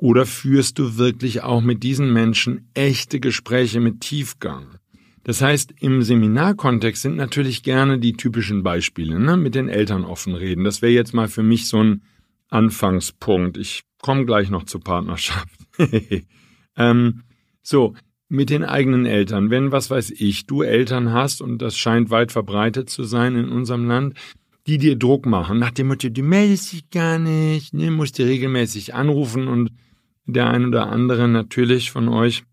Oder 0.00 0.26
führst 0.26 0.78
du 0.78 0.96
wirklich 0.96 1.42
auch 1.42 1.60
mit 1.60 1.82
diesen 1.82 2.12
Menschen 2.12 2.70
echte 2.74 3.20
Gespräche 3.20 3.80
mit 3.80 4.00
Tiefgang? 4.00 4.78
Das 5.24 5.42
heißt, 5.42 5.74
im 5.80 6.02
Seminarkontext 6.02 7.02
sind 7.02 7.16
natürlich 7.16 7.62
gerne 7.62 7.98
die 7.98 8.14
typischen 8.14 8.62
Beispiele, 8.62 9.18
ne? 9.18 9.36
mit 9.36 9.54
den 9.54 9.68
Eltern 9.68 10.04
offen 10.04 10.34
reden. 10.34 10.64
Das 10.64 10.80
wäre 10.80 10.92
jetzt 10.92 11.12
mal 11.12 11.28
für 11.28 11.42
mich 11.42 11.68
so 11.68 11.82
ein 11.82 12.02
Anfangspunkt. 12.48 13.58
Ich 13.58 13.82
komme 14.00 14.24
gleich 14.24 14.48
noch 14.50 14.64
zur 14.64 14.80
Partnerschaft. 14.80 15.48
ähm, 16.76 17.22
so, 17.62 17.94
mit 18.28 18.50
den 18.50 18.64
eigenen 18.64 19.06
Eltern. 19.06 19.50
Wenn, 19.50 19.72
was 19.72 19.90
weiß 19.90 20.10
ich, 20.10 20.46
du 20.46 20.62
Eltern 20.62 21.12
hast, 21.12 21.42
und 21.42 21.58
das 21.60 21.76
scheint 21.76 22.10
weit 22.10 22.32
verbreitet 22.32 22.90
zu 22.90 23.04
sein 23.04 23.36
in 23.36 23.48
unserem 23.48 23.86
Land, 23.86 24.14
die 24.66 24.78
dir 24.78 24.96
Druck 24.96 25.26
machen, 25.26 25.58
nach 25.58 25.70
dem 25.70 25.88
Motto, 25.88 26.08
du 26.08 26.22
meldest 26.22 26.72
dich 26.72 26.90
gar 26.90 27.18
nicht, 27.18 27.72
ne, 27.72 27.90
musst 27.90 28.18
dir 28.18 28.26
regelmäßig 28.26 28.94
anrufen 28.94 29.48
und 29.48 29.70
der 30.34 30.48
ein 30.50 30.66
oder 30.66 30.90
andere 30.90 31.28
natürlich 31.28 31.90
von 31.90 32.08
euch, 32.08 32.44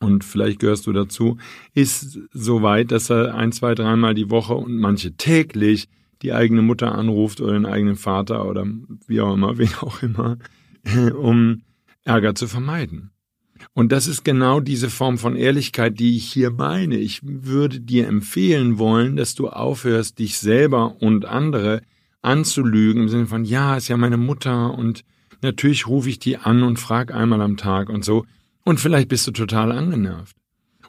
und 0.00 0.24
vielleicht 0.24 0.60
gehörst 0.60 0.86
du 0.86 0.92
dazu, 0.92 1.38
ist 1.74 2.20
so 2.32 2.62
weit, 2.62 2.92
dass 2.92 3.10
er 3.10 3.34
ein, 3.34 3.52
zwei, 3.52 3.74
dreimal 3.74 4.14
die 4.14 4.30
Woche 4.30 4.54
und 4.54 4.78
manche 4.78 5.16
täglich 5.16 5.88
die 6.22 6.32
eigene 6.32 6.62
Mutter 6.62 6.94
anruft 6.94 7.40
oder 7.40 7.52
den 7.52 7.66
eigenen 7.66 7.96
Vater 7.96 8.46
oder 8.46 8.66
wie 9.06 9.20
auch 9.20 9.34
immer, 9.34 9.58
wen 9.58 9.70
auch 9.80 10.02
immer, 10.02 10.38
um 11.16 11.62
Ärger 12.04 12.34
zu 12.34 12.46
vermeiden. 12.46 13.10
Und 13.74 13.90
das 13.90 14.06
ist 14.06 14.24
genau 14.24 14.60
diese 14.60 14.88
Form 14.88 15.18
von 15.18 15.34
Ehrlichkeit, 15.34 15.98
die 15.98 16.16
ich 16.16 16.32
hier 16.32 16.50
meine. 16.50 16.96
Ich 16.96 17.20
würde 17.22 17.80
dir 17.80 18.06
empfehlen 18.06 18.78
wollen, 18.78 19.16
dass 19.16 19.34
du 19.34 19.48
aufhörst, 19.48 20.18
dich 20.20 20.38
selber 20.38 21.02
und 21.02 21.24
andere 21.24 21.82
anzulügen 22.22 23.02
im 23.02 23.08
Sinne 23.08 23.26
von, 23.26 23.44
ja, 23.44 23.76
ist 23.76 23.88
ja 23.88 23.96
meine 23.96 24.16
Mutter 24.16 24.74
und 24.74 25.04
natürlich 25.42 25.86
rufe 25.86 26.08
ich 26.08 26.18
die 26.18 26.36
an 26.36 26.62
und 26.62 26.78
frag 26.78 27.14
einmal 27.14 27.40
am 27.40 27.56
Tag 27.56 27.88
und 27.88 28.04
so. 28.04 28.26
Und 28.64 28.80
vielleicht 28.80 29.08
bist 29.08 29.26
du 29.26 29.32
total 29.32 29.72
angenervt. 29.72 30.36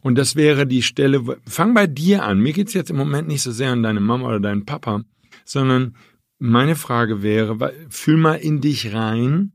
Und 0.02 0.18
das 0.18 0.36
wäre 0.36 0.66
die 0.66 0.82
Stelle, 0.82 1.24
fang 1.46 1.74
bei 1.74 1.88
dir 1.88 2.24
an. 2.24 2.40
Mir 2.40 2.54
geht's 2.54 2.74
jetzt 2.74 2.90
im 2.90 2.98
Moment 2.98 3.28
nicht 3.28 3.42
so 3.42 3.52
sehr 3.52 3.72
an 3.72 3.84
deine 3.84 4.00
Mama 4.00 4.28
oder 4.28 4.40
deinen 4.40 4.66
Papa, 4.66 5.04
sondern 5.46 5.96
meine 6.40 6.76
Frage 6.76 7.22
wäre, 7.22 7.74
fühl 7.90 8.18
mal 8.18 8.36
in 8.36 8.62
dich 8.62 8.94
rein 8.94 9.52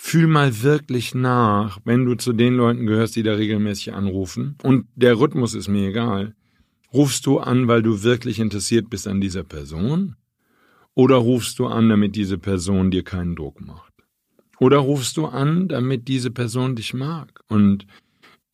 Fühl 0.00 0.28
mal 0.28 0.62
wirklich 0.62 1.12
nach, 1.12 1.80
wenn 1.84 2.04
du 2.04 2.14
zu 2.14 2.32
den 2.32 2.54
Leuten 2.54 2.86
gehörst, 2.86 3.16
die 3.16 3.24
da 3.24 3.32
regelmäßig 3.32 3.94
anrufen. 3.94 4.56
Und 4.62 4.86
der 4.94 5.18
Rhythmus 5.18 5.54
ist 5.54 5.66
mir 5.66 5.88
egal. 5.88 6.36
Rufst 6.94 7.26
du 7.26 7.40
an, 7.40 7.66
weil 7.66 7.82
du 7.82 8.04
wirklich 8.04 8.38
interessiert 8.38 8.90
bist 8.90 9.08
an 9.08 9.20
dieser 9.20 9.42
Person? 9.42 10.14
Oder 10.94 11.16
rufst 11.16 11.58
du 11.58 11.66
an, 11.66 11.88
damit 11.88 12.14
diese 12.14 12.38
Person 12.38 12.92
dir 12.92 13.02
keinen 13.02 13.34
Druck 13.34 13.60
macht? 13.60 13.87
Oder 14.60 14.78
rufst 14.78 15.16
du 15.16 15.26
an, 15.26 15.68
damit 15.68 16.08
diese 16.08 16.30
Person 16.30 16.74
dich 16.74 16.94
mag 16.94 17.40
und 17.48 17.86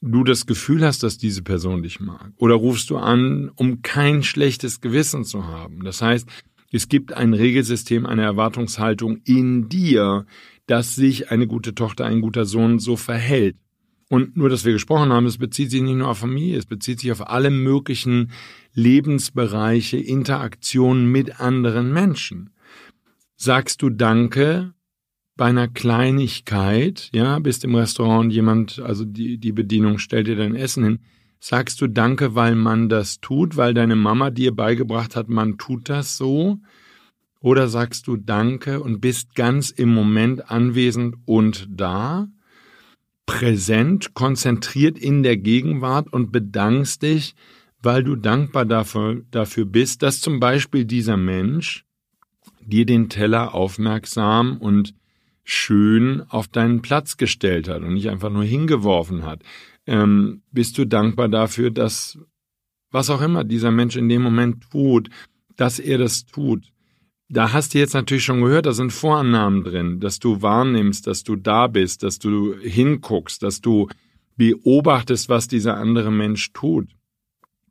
du 0.00 0.22
das 0.22 0.46
Gefühl 0.46 0.84
hast, 0.84 1.02
dass 1.02 1.16
diese 1.16 1.42
Person 1.42 1.82
dich 1.82 2.00
mag? 2.00 2.32
Oder 2.36 2.54
rufst 2.54 2.90
du 2.90 2.98
an, 2.98 3.50
um 3.54 3.82
kein 3.82 4.22
schlechtes 4.22 4.80
Gewissen 4.80 5.24
zu 5.24 5.46
haben? 5.46 5.84
Das 5.84 6.02
heißt, 6.02 6.28
es 6.70 6.88
gibt 6.88 7.12
ein 7.12 7.34
Regelsystem, 7.34 8.04
eine 8.04 8.22
Erwartungshaltung 8.22 9.18
in 9.24 9.68
dir, 9.68 10.26
dass 10.66 10.94
sich 10.94 11.30
eine 11.30 11.46
gute 11.46 11.74
Tochter, 11.74 12.04
ein 12.04 12.20
guter 12.20 12.44
Sohn 12.44 12.78
so 12.78 12.96
verhält. 12.96 13.56
Und 14.10 14.36
nur, 14.36 14.48
dass 14.48 14.64
wir 14.64 14.72
gesprochen 14.72 15.12
haben, 15.12 15.26
es 15.26 15.38
bezieht 15.38 15.70
sich 15.70 15.82
nicht 15.82 15.96
nur 15.96 16.08
auf 16.08 16.18
Familie, 16.18 16.58
es 16.58 16.66
bezieht 16.66 17.00
sich 17.00 17.10
auf 17.10 17.30
alle 17.30 17.50
möglichen 17.50 18.32
Lebensbereiche, 18.74 19.96
Interaktionen 19.96 21.06
mit 21.06 21.40
anderen 21.40 21.92
Menschen. 21.92 22.50
Sagst 23.36 23.80
du 23.82 23.90
Danke 23.90 24.73
bei 25.36 25.46
einer 25.46 25.68
Kleinigkeit, 25.68 27.10
ja, 27.12 27.38
bist 27.38 27.64
im 27.64 27.74
Restaurant, 27.74 28.32
jemand, 28.32 28.80
also 28.80 29.04
die, 29.04 29.38
die 29.38 29.52
Bedienung 29.52 29.98
stellt 29.98 30.26
dir 30.26 30.36
dein 30.36 30.54
Essen 30.54 30.84
hin, 30.84 30.98
Sagst 31.46 31.82
du 31.82 31.88
Danke, 31.88 32.34
weil 32.34 32.54
man 32.54 32.88
das 32.88 33.20
tut, 33.20 33.58
weil 33.58 33.74
deine 33.74 33.96
Mama 33.96 34.30
dir 34.30 34.56
beigebracht 34.56 35.14
hat, 35.14 35.28
man 35.28 35.58
tut 35.58 35.90
das 35.90 36.16
so? 36.16 36.58
Oder 37.38 37.68
sagst 37.68 38.06
du 38.06 38.16
Danke 38.16 38.80
und 38.80 39.02
bist 39.02 39.34
ganz 39.34 39.68
im 39.68 39.92
Moment 39.92 40.50
anwesend 40.50 41.16
und 41.26 41.68
da, 41.68 42.28
präsent, 43.26 44.14
konzentriert 44.14 44.98
in 44.98 45.22
der 45.22 45.36
Gegenwart 45.36 46.10
und 46.10 46.32
bedankst 46.32 47.02
dich, 47.02 47.34
weil 47.82 48.02
du 48.02 48.16
dankbar 48.16 48.64
dafür, 48.64 49.20
dafür 49.30 49.66
bist, 49.66 50.02
dass 50.02 50.22
zum 50.22 50.40
Beispiel 50.40 50.86
dieser 50.86 51.18
Mensch 51.18 51.84
dir 52.62 52.86
den 52.86 53.10
Teller 53.10 53.54
aufmerksam 53.54 54.56
und 54.56 54.94
schön 55.44 56.22
auf 56.28 56.48
deinen 56.48 56.82
Platz 56.82 57.16
gestellt 57.16 57.68
hat 57.68 57.82
und 57.82 57.94
nicht 57.94 58.08
einfach 58.08 58.30
nur 58.30 58.44
hingeworfen 58.44 59.24
hat. 59.24 59.42
Ähm, 59.86 60.42
bist 60.50 60.78
du 60.78 60.86
dankbar 60.86 61.28
dafür, 61.28 61.70
dass 61.70 62.18
was 62.90 63.10
auch 63.10 63.20
immer 63.20 63.44
dieser 63.44 63.70
Mensch 63.70 63.96
in 63.96 64.08
dem 64.08 64.22
Moment 64.22 64.64
tut, 64.70 65.10
dass 65.56 65.78
er 65.78 65.98
das 65.98 66.24
tut. 66.24 66.72
Da 67.28 67.52
hast 67.52 67.74
du 67.74 67.78
jetzt 67.78 67.94
natürlich 67.94 68.24
schon 68.24 68.40
gehört, 68.40 68.66
da 68.66 68.72
sind 68.72 68.92
Vorannahmen 68.92 69.64
drin, 69.64 70.00
dass 70.00 70.18
du 70.18 70.42
wahrnimmst, 70.42 71.06
dass 71.06 71.24
du 71.24 71.36
da 71.36 71.66
bist, 71.66 72.02
dass 72.02 72.18
du 72.18 72.54
hinguckst, 72.56 73.42
dass 73.42 73.60
du 73.60 73.88
beobachtest, 74.36 75.28
was 75.28 75.48
dieser 75.48 75.76
andere 75.76 76.12
Mensch 76.12 76.52
tut. 76.52 76.88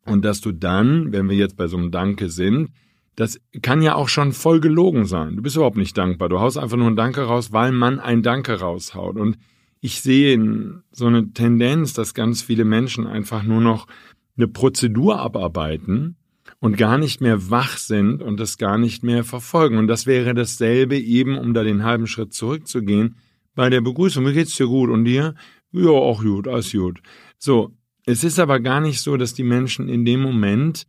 Und 0.06 0.24
dass 0.24 0.42
du 0.42 0.52
dann, 0.52 1.12
wenn 1.12 1.30
wir 1.30 1.36
jetzt 1.36 1.56
bei 1.56 1.66
so 1.66 1.78
einem 1.78 1.90
Danke 1.90 2.28
sind, 2.28 2.70
das 3.16 3.40
kann 3.62 3.82
ja 3.82 3.94
auch 3.94 4.08
schon 4.08 4.32
voll 4.32 4.60
gelogen 4.60 5.04
sein. 5.04 5.36
Du 5.36 5.42
bist 5.42 5.56
überhaupt 5.56 5.76
nicht 5.76 5.96
dankbar. 5.96 6.28
Du 6.28 6.40
haust 6.40 6.58
einfach 6.58 6.76
nur 6.76 6.88
ein 6.88 6.96
Danke 6.96 7.22
raus, 7.22 7.52
weil 7.52 7.72
man 7.72 8.00
ein 8.00 8.22
Danke 8.22 8.60
raushaut. 8.60 9.16
Und 9.16 9.38
ich 9.80 10.00
sehe 10.00 10.82
so 10.90 11.06
eine 11.06 11.32
Tendenz, 11.32 11.92
dass 11.92 12.14
ganz 12.14 12.42
viele 12.42 12.64
Menschen 12.64 13.06
einfach 13.06 13.42
nur 13.42 13.60
noch 13.60 13.86
eine 14.36 14.48
Prozedur 14.48 15.20
abarbeiten 15.20 16.16
und 16.58 16.76
gar 16.76 16.98
nicht 16.98 17.20
mehr 17.20 17.50
wach 17.50 17.76
sind 17.76 18.22
und 18.22 18.40
das 18.40 18.58
gar 18.58 18.78
nicht 18.78 19.04
mehr 19.04 19.22
verfolgen. 19.22 19.78
Und 19.78 19.86
das 19.86 20.06
wäre 20.06 20.34
dasselbe 20.34 20.98
eben, 20.98 21.38
um 21.38 21.54
da 21.54 21.62
den 21.62 21.84
halben 21.84 22.06
Schritt 22.06 22.32
zurückzugehen, 22.32 23.16
bei 23.54 23.70
der 23.70 23.80
Begrüßung. 23.80 24.26
Wie 24.26 24.32
geht's 24.32 24.56
dir 24.56 24.66
gut? 24.66 24.90
Und 24.90 25.04
dir? 25.04 25.34
Ja, 25.70 25.90
auch 25.90 26.22
gut, 26.22 26.48
alles 26.48 26.72
gut. 26.72 27.00
So. 27.38 27.72
Es 28.06 28.22
ist 28.22 28.38
aber 28.38 28.60
gar 28.60 28.82
nicht 28.82 29.00
so, 29.00 29.16
dass 29.16 29.32
die 29.32 29.44
Menschen 29.44 29.88
in 29.88 30.04
dem 30.04 30.20
Moment 30.20 30.86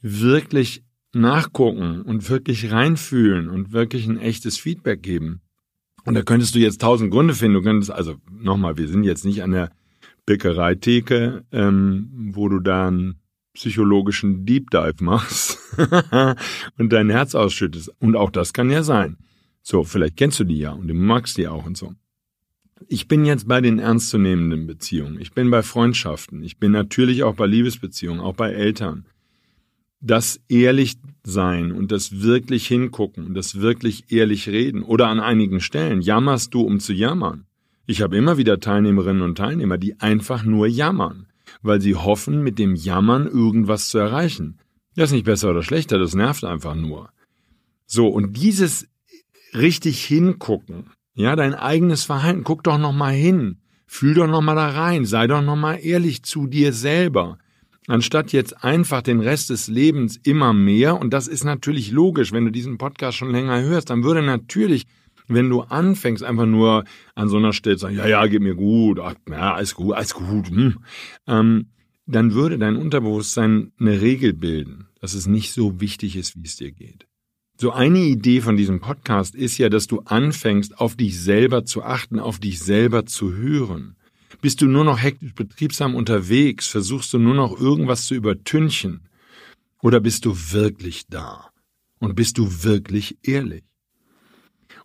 wirklich 0.00 0.82
nachgucken 1.14 2.02
und 2.02 2.28
wirklich 2.28 2.70
reinfühlen 2.72 3.48
und 3.48 3.72
wirklich 3.72 4.06
ein 4.06 4.18
echtes 4.18 4.58
Feedback 4.58 5.02
geben. 5.02 5.40
Und 6.04 6.14
da 6.14 6.22
könntest 6.22 6.54
du 6.54 6.58
jetzt 6.58 6.80
tausend 6.80 7.10
Gründe 7.10 7.34
finden. 7.34 7.54
Du 7.54 7.62
könntest, 7.62 7.90
also 7.90 8.16
nochmal, 8.30 8.76
wir 8.76 8.88
sind 8.88 9.04
jetzt 9.04 9.24
nicht 9.24 9.42
an 9.42 9.52
der 9.52 9.70
Bäckereitheke, 10.26 11.44
ähm, 11.52 12.30
wo 12.32 12.48
du 12.48 12.60
da 12.60 12.88
einen 12.88 13.20
psychologischen 13.54 14.44
Deep 14.44 14.70
Dive 14.70 14.96
machst 15.00 15.58
und 16.78 16.92
dein 16.92 17.10
Herz 17.10 17.34
ausschüttest. 17.34 17.90
Und 18.00 18.16
auch 18.16 18.30
das 18.30 18.52
kann 18.52 18.70
ja 18.70 18.82
sein. 18.82 19.16
So, 19.62 19.84
vielleicht 19.84 20.16
kennst 20.16 20.40
du 20.40 20.44
die 20.44 20.58
ja 20.58 20.72
und 20.72 20.88
du 20.88 20.94
magst 20.94 21.38
die 21.38 21.48
auch 21.48 21.64
und 21.64 21.76
so. 21.76 21.94
Ich 22.88 23.08
bin 23.08 23.24
jetzt 23.24 23.48
bei 23.48 23.60
den 23.60 23.78
ernstzunehmenden 23.78 24.66
Beziehungen. 24.66 25.18
Ich 25.20 25.32
bin 25.32 25.50
bei 25.50 25.62
Freundschaften. 25.62 26.42
Ich 26.42 26.58
bin 26.58 26.72
natürlich 26.72 27.22
auch 27.22 27.34
bei 27.34 27.46
Liebesbeziehungen, 27.46 28.20
auch 28.20 28.34
bei 28.34 28.52
Eltern 28.52 29.06
das 30.04 30.40
ehrlich 30.48 30.96
sein 31.24 31.72
und 31.72 31.90
das 31.90 32.20
wirklich 32.20 32.66
hingucken 32.66 33.24
und 33.26 33.34
das 33.34 33.60
wirklich 33.60 34.12
ehrlich 34.12 34.48
reden. 34.48 34.82
Oder 34.82 35.08
an 35.08 35.20
einigen 35.20 35.60
Stellen 35.60 36.02
jammerst 36.02 36.52
du, 36.52 36.60
um 36.60 36.78
zu 36.78 36.92
jammern. 36.92 37.46
Ich 37.86 38.02
habe 38.02 38.16
immer 38.16 38.36
wieder 38.36 38.60
Teilnehmerinnen 38.60 39.22
und 39.22 39.36
Teilnehmer, 39.36 39.78
die 39.78 40.00
einfach 40.00 40.44
nur 40.44 40.66
jammern, 40.66 41.26
weil 41.62 41.80
sie 41.80 41.94
hoffen, 41.94 42.42
mit 42.42 42.58
dem 42.58 42.74
Jammern 42.74 43.26
irgendwas 43.26 43.88
zu 43.88 43.98
erreichen. 43.98 44.58
Das 44.94 45.10
ist 45.10 45.14
nicht 45.14 45.24
besser 45.24 45.50
oder 45.50 45.62
schlechter, 45.62 45.98
das 45.98 46.14
nervt 46.14 46.44
einfach 46.44 46.74
nur. 46.74 47.10
So, 47.86 48.08
und 48.08 48.36
dieses 48.36 48.86
richtig 49.54 50.04
hingucken, 50.04 50.90
ja, 51.14 51.36
dein 51.36 51.54
eigenes 51.54 52.04
Verhalten, 52.04 52.44
guck 52.44 52.62
doch 52.64 52.78
noch 52.78 52.92
mal 52.92 53.12
hin, 53.12 53.58
fühl 53.86 54.14
doch 54.14 54.26
noch 54.26 54.42
mal 54.42 54.54
da 54.54 54.68
rein, 54.68 55.04
sei 55.04 55.26
doch 55.26 55.42
noch 55.42 55.56
mal 55.56 55.74
ehrlich 55.74 56.22
zu 56.22 56.46
dir 56.46 56.72
selber 56.72 57.38
anstatt 57.86 58.32
jetzt 58.32 58.64
einfach 58.64 59.02
den 59.02 59.20
Rest 59.20 59.50
des 59.50 59.68
Lebens 59.68 60.18
immer 60.22 60.52
mehr, 60.52 60.98
und 60.98 61.12
das 61.12 61.28
ist 61.28 61.44
natürlich 61.44 61.90
logisch, 61.90 62.32
wenn 62.32 62.44
du 62.44 62.50
diesen 62.50 62.78
Podcast 62.78 63.18
schon 63.18 63.30
länger 63.30 63.62
hörst, 63.62 63.90
dann 63.90 64.04
würde 64.04 64.22
natürlich, 64.22 64.86
wenn 65.28 65.48
du 65.50 65.62
anfängst, 65.62 66.22
einfach 66.22 66.46
nur 66.46 66.84
an 67.14 67.28
so 67.28 67.36
einer 67.36 67.52
Stelle 67.52 67.76
zu 67.76 67.82
sagen, 67.82 67.96
ja, 67.96 68.06
ja, 68.06 68.26
geht 68.26 68.42
mir 68.42 68.54
gut, 68.54 69.00
ach, 69.00 69.14
ja, 69.28 69.54
alles 69.54 69.74
gut, 69.74 69.94
alles 69.94 70.14
gut, 70.14 70.48
hm, 70.48 70.78
ähm, 71.26 71.66
dann 72.06 72.34
würde 72.34 72.58
dein 72.58 72.76
Unterbewusstsein 72.76 73.72
eine 73.78 74.00
Regel 74.00 74.34
bilden, 74.34 74.88
dass 75.00 75.14
es 75.14 75.26
nicht 75.26 75.52
so 75.52 75.80
wichtig 75.80 76.16
ist, 76.16 76.36
wie 76.36 76.46
es 76.46 76.56
dir 76.56 76.70
geht. 76.70 77.06
So 77.56 77.70
eine 77.70 78.00
Idee 78.00 78.40
von 78.40 78.56
diesem 78.56 78.80
Podcast 78.80 79.34
ist 79.34 79.58
ja, 79.58 79.68
dass 79.68 79.86
du 79.86 80.00
anfängst, 80.00 80.80
auf 80.80 80.96
dich 80.96 81.20
selber 81.20 81.64
zu 81.64 81.84
achten, 81.84 82.18
auf 82.18 82.40
dich 82.40 82.58
selber 82.58 83.06
zu 83.06 83.32
hören. 83.32 83.96
Bist 84.40 84.60
du 84.60 84.66
nur 84.66 84.84
noch 84.84 85.02
hektisch 85.02 85.34
betriebsam 85.34 85.94
unterwegs? 85.94 86.68
Versuchst 86.68 87.12
du 87.12 87.18
nur 87.18 87.34
noch 87.34 87.58
irgendwas 87.58 88.06
zu 88.06 88.14
übertünchen? 88.14 89.08
Oder 89.82 90.00
bist 90.00 90.24
du 90.24 90.36
wirklich 90.52 91.06
da? 91.08 91.50
Und 91.98 92.14
bist 92.14 92.38
du 92.38 92.64
wirklich 92.64 93.18
ehrlich? 93.22 93.64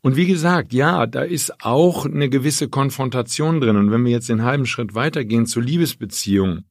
Und 0.02 0.16
wie 0.16 0.28
gesagt, 0.28 0.74
ja, 0.74 1.06
da 1.08 1.24
ist 1.24 1.62
auch 1.64 2.06
eine 2.06 2.30
gewisse 2.30 2.70
Konfrontation 2.70 3.60
drin. 3.60 3.76
Und 3.76 3.92
wenn 3.92 4.06
wir 4.06 4.12
jetzt 4.12 4.30
den 4.30 4.44
halben 4.44 4.66
Schritt 4.66 4.96
weitergehen 4.96 5.46
zur 5.46 5.64
Liebesbeziehung, 5.64 6.64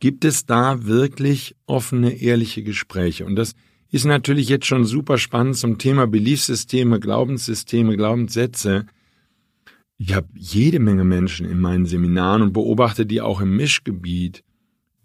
gibt 0.00 0.24
es 0.24 0.46
da 0.46 0.86
wirklich 0.86 1.56
offene, 1.66 2.12
ehrliche 2.12 2.62
Gespräche. 2.62 3.26
Und 3.26 3.36
das 3.36 3.54
ist 3.90 4.04
natürlich 4.04 4.48
jetzt 4.48 4.66
schon 4.66 4.84
super 4.84 5.18
spannend 5.18 5.56
zum 5.56 5.78
Thema 5.78 6.06
Beliefssysteme, 6.06 7.00
Glaubenssysteme, 7.00 7.96
Glaubenssätze. 7.96 8.86
Ich 10.00 10.14
habe 10.14 10.28
jede 10.36 10.78
Menge 10.78 11.02
Menschen 11.02 11.44
in 11.44 11.58
meinen 11.58 11.84
Seminaren 11.84 12.42
und 12.42 12.52
beobachte 12.52 13.04
die 13.04 13.20
auch 13.20 13.40
im 13.40 13.56
Mischgebiet, 13.56 14.44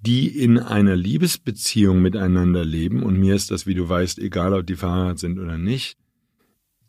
die 0.02 0.28
in 0.28 0.60
einer 0.60 0.96
Liebesbeziehung 0.96 2.02
miteinander 2.02 2.64
leben, 2.64 3.02
und 3.02 3.20
mir 3.20 3.34
ist 3.34 3.50
das, 3.50 3.66
wie 3.66 3.74
du 3.74 3.90
weißt, 3.90 4.20
egal, 4.20 4.54
ob 4.54 4.68
die 4.68 4.76
verheiratet 4.76 5.20
sind 5.20 5.40
oder 5.40 5.58
nicht, 5.58 5.98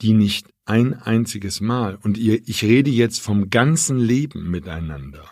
die 0.02 0.12
nicht 0.12 0.52
ein 0.66 0.92
einziges 0.94 1.62
Mal, 1.62 1.96
und 1.96 2.18
ich 2.18 2.62
rede 2.62 2.90
jetzt 2.90 3.20
vom 3.20 3.49
ganzen 3.49 3.99
Leben 3.99 4.50
miteinander, 4.50 5.25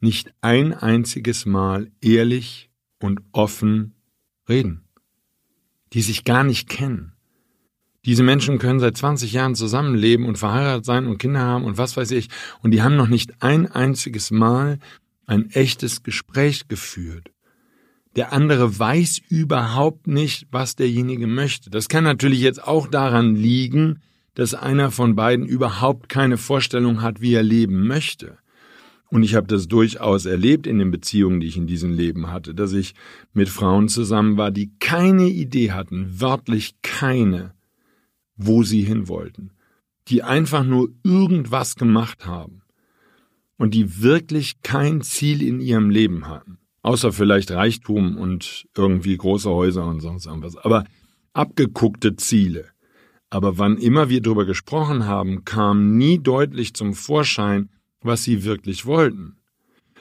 nicht 0.00 0.34
ein 0.40 0.72
einziges 0.72 1.46
Mal 1.46 1.92
ehrlich 2.00 2.70
und 2.98 3.20
offen 3.30 3.94
reden, 4.48 4.88
die 5.92 6.02
sich 6.02 6.24
gar 6.24 6.42
nicht 6.42 6.68
kennen 6.68 7.13
diese 8.06 8.22
Menschen 8.22 8.58
können 8.58 8.80
seit 8.80 8.96
20 8.96 9.32
Jahren 9.32 9.54
zusammenleben 9.54 10.26
und 10.26 10.38
verheiratet 10.38 10.84
sein 10.84 11.06
und 11.06 11.18
Kinder 11.18 11.40
haben 11.40 11.64
und 11.64 11.78
was 11.78 11.96
weiß 11.96 12.10
ich. 12.10 12.28
Und 12.62 12.72
die 12.72 12.82
haben 12.82 12.96
noch 12.96 13.08
nicht 13.08 13.42
ein 13.42 13.70
einziges 13.70 14.30
Mal 14.30 14.78
ein 15.26 15.50
echtes 15.50 16.02
Gespräch 16.02 16.68
geführt. 16.68 17.30
Der 18.16 18.32
andere 18.32 18.78
weiß 18.78 19.22
überhaupt 19.28 20.06
nicht, 20.06 20.46
was 20.50 20.76
derjenige 20.76 21.26
möchte. 21.26 21.70
Das 21.70 21.88
kann 21.88 22.04
natürlich 22.04 22.40
jetzt 22.40 22.62
auch 22.62 22.86
daran 22.86 23.34
liegen, 23.34 24.00
dass 24.34 24.54
einer 24.54 24.90
von 24.90 25.16
beiden 25.16 25.46
überhaupt 25.46 26.08
keine 26.08 26.36
Vorstellung 26.36 27.02
hat, 27.02 27.20
wie 27.20 27.34
er 27.34 27.42
leben 27.42 27.86
möchte. 27.86 28.38
Und 29.10 29.22
ich 29.22 29.34
habe 29.34 29.46
das 29.46 29.68
durchaus 29.68 30.26
erlebt 30.26 30.66
in 30.66 30.78
den 30.78 30.90
Beziehungen, 30.90 31.40
die 31.40 31.46
ich 31.46 31.56
in 31.56 31.66
diesem 31.66 31.92
Leben 31.92 32.30
hatte, 32.30 32.54
dass 32.54 32.72
ich 32.72 32.94
mit 33.32 33.48
Frauen 33.48 33.88
zusammen 33.88 34.36
war, 34.36 34.50
die 34.50 34.72
keine 34.80 35.28
Idee 35.28 35.72
hatten, 35.72 36.20
wörtlich 36.20 36.74
keine, 36.82 37.53
wo 38.36 38.62
sie 38.62 38.82
hin 38.82 39.08
wollten, 39.08 39.50
die 40.08 40.22
einfach 40.22 40.64
nur 40.64 40.90
irgendwas 41.02 41.76
gemacht 41.76 42.26
haben 42.26 42.62
und 43.56 43.74
die 43.74 44.02
wirklich 44.02 44.62
kein 44.62 45.02
Ziel 45.02 45.42
in 45.42 45.60
ihrem 45.60 45.90
Leben 45.90 46.26
hatten, 46.28 46.58
außer 46.82 47.12
vielleicht 47.12 47.50
Reichtum 47.50 48.16
und 48.16 48.66
irgendwie 48.76 49.16
große 49.16 49.50
Häuser 49.50 49.86
und 49.86 50.00
sonst 50.00 50.26
irgendwas, 50.26 50.56
aber 50.56 50.84
abgeguckte 51.32 52.16
Ziele. 52.16 52.66
Aber 53.30 53.58
wann 53.58 53.78
immer 53.78 54.08
wir 54.08 54.20
darüber 54.20 54.44
gesprochen 54.44 55.06
haben, 55.06 55.44
kam 55.44 55.96
nie 55.96 56.18
deutlich 56.18 56.74
zum 56.74 56.94
Vorschein, 56.94 57.68
was 58.00 58.22
sie 58.22 58.44
wirklich 58.44 58.86
wollten. 58.86 59.38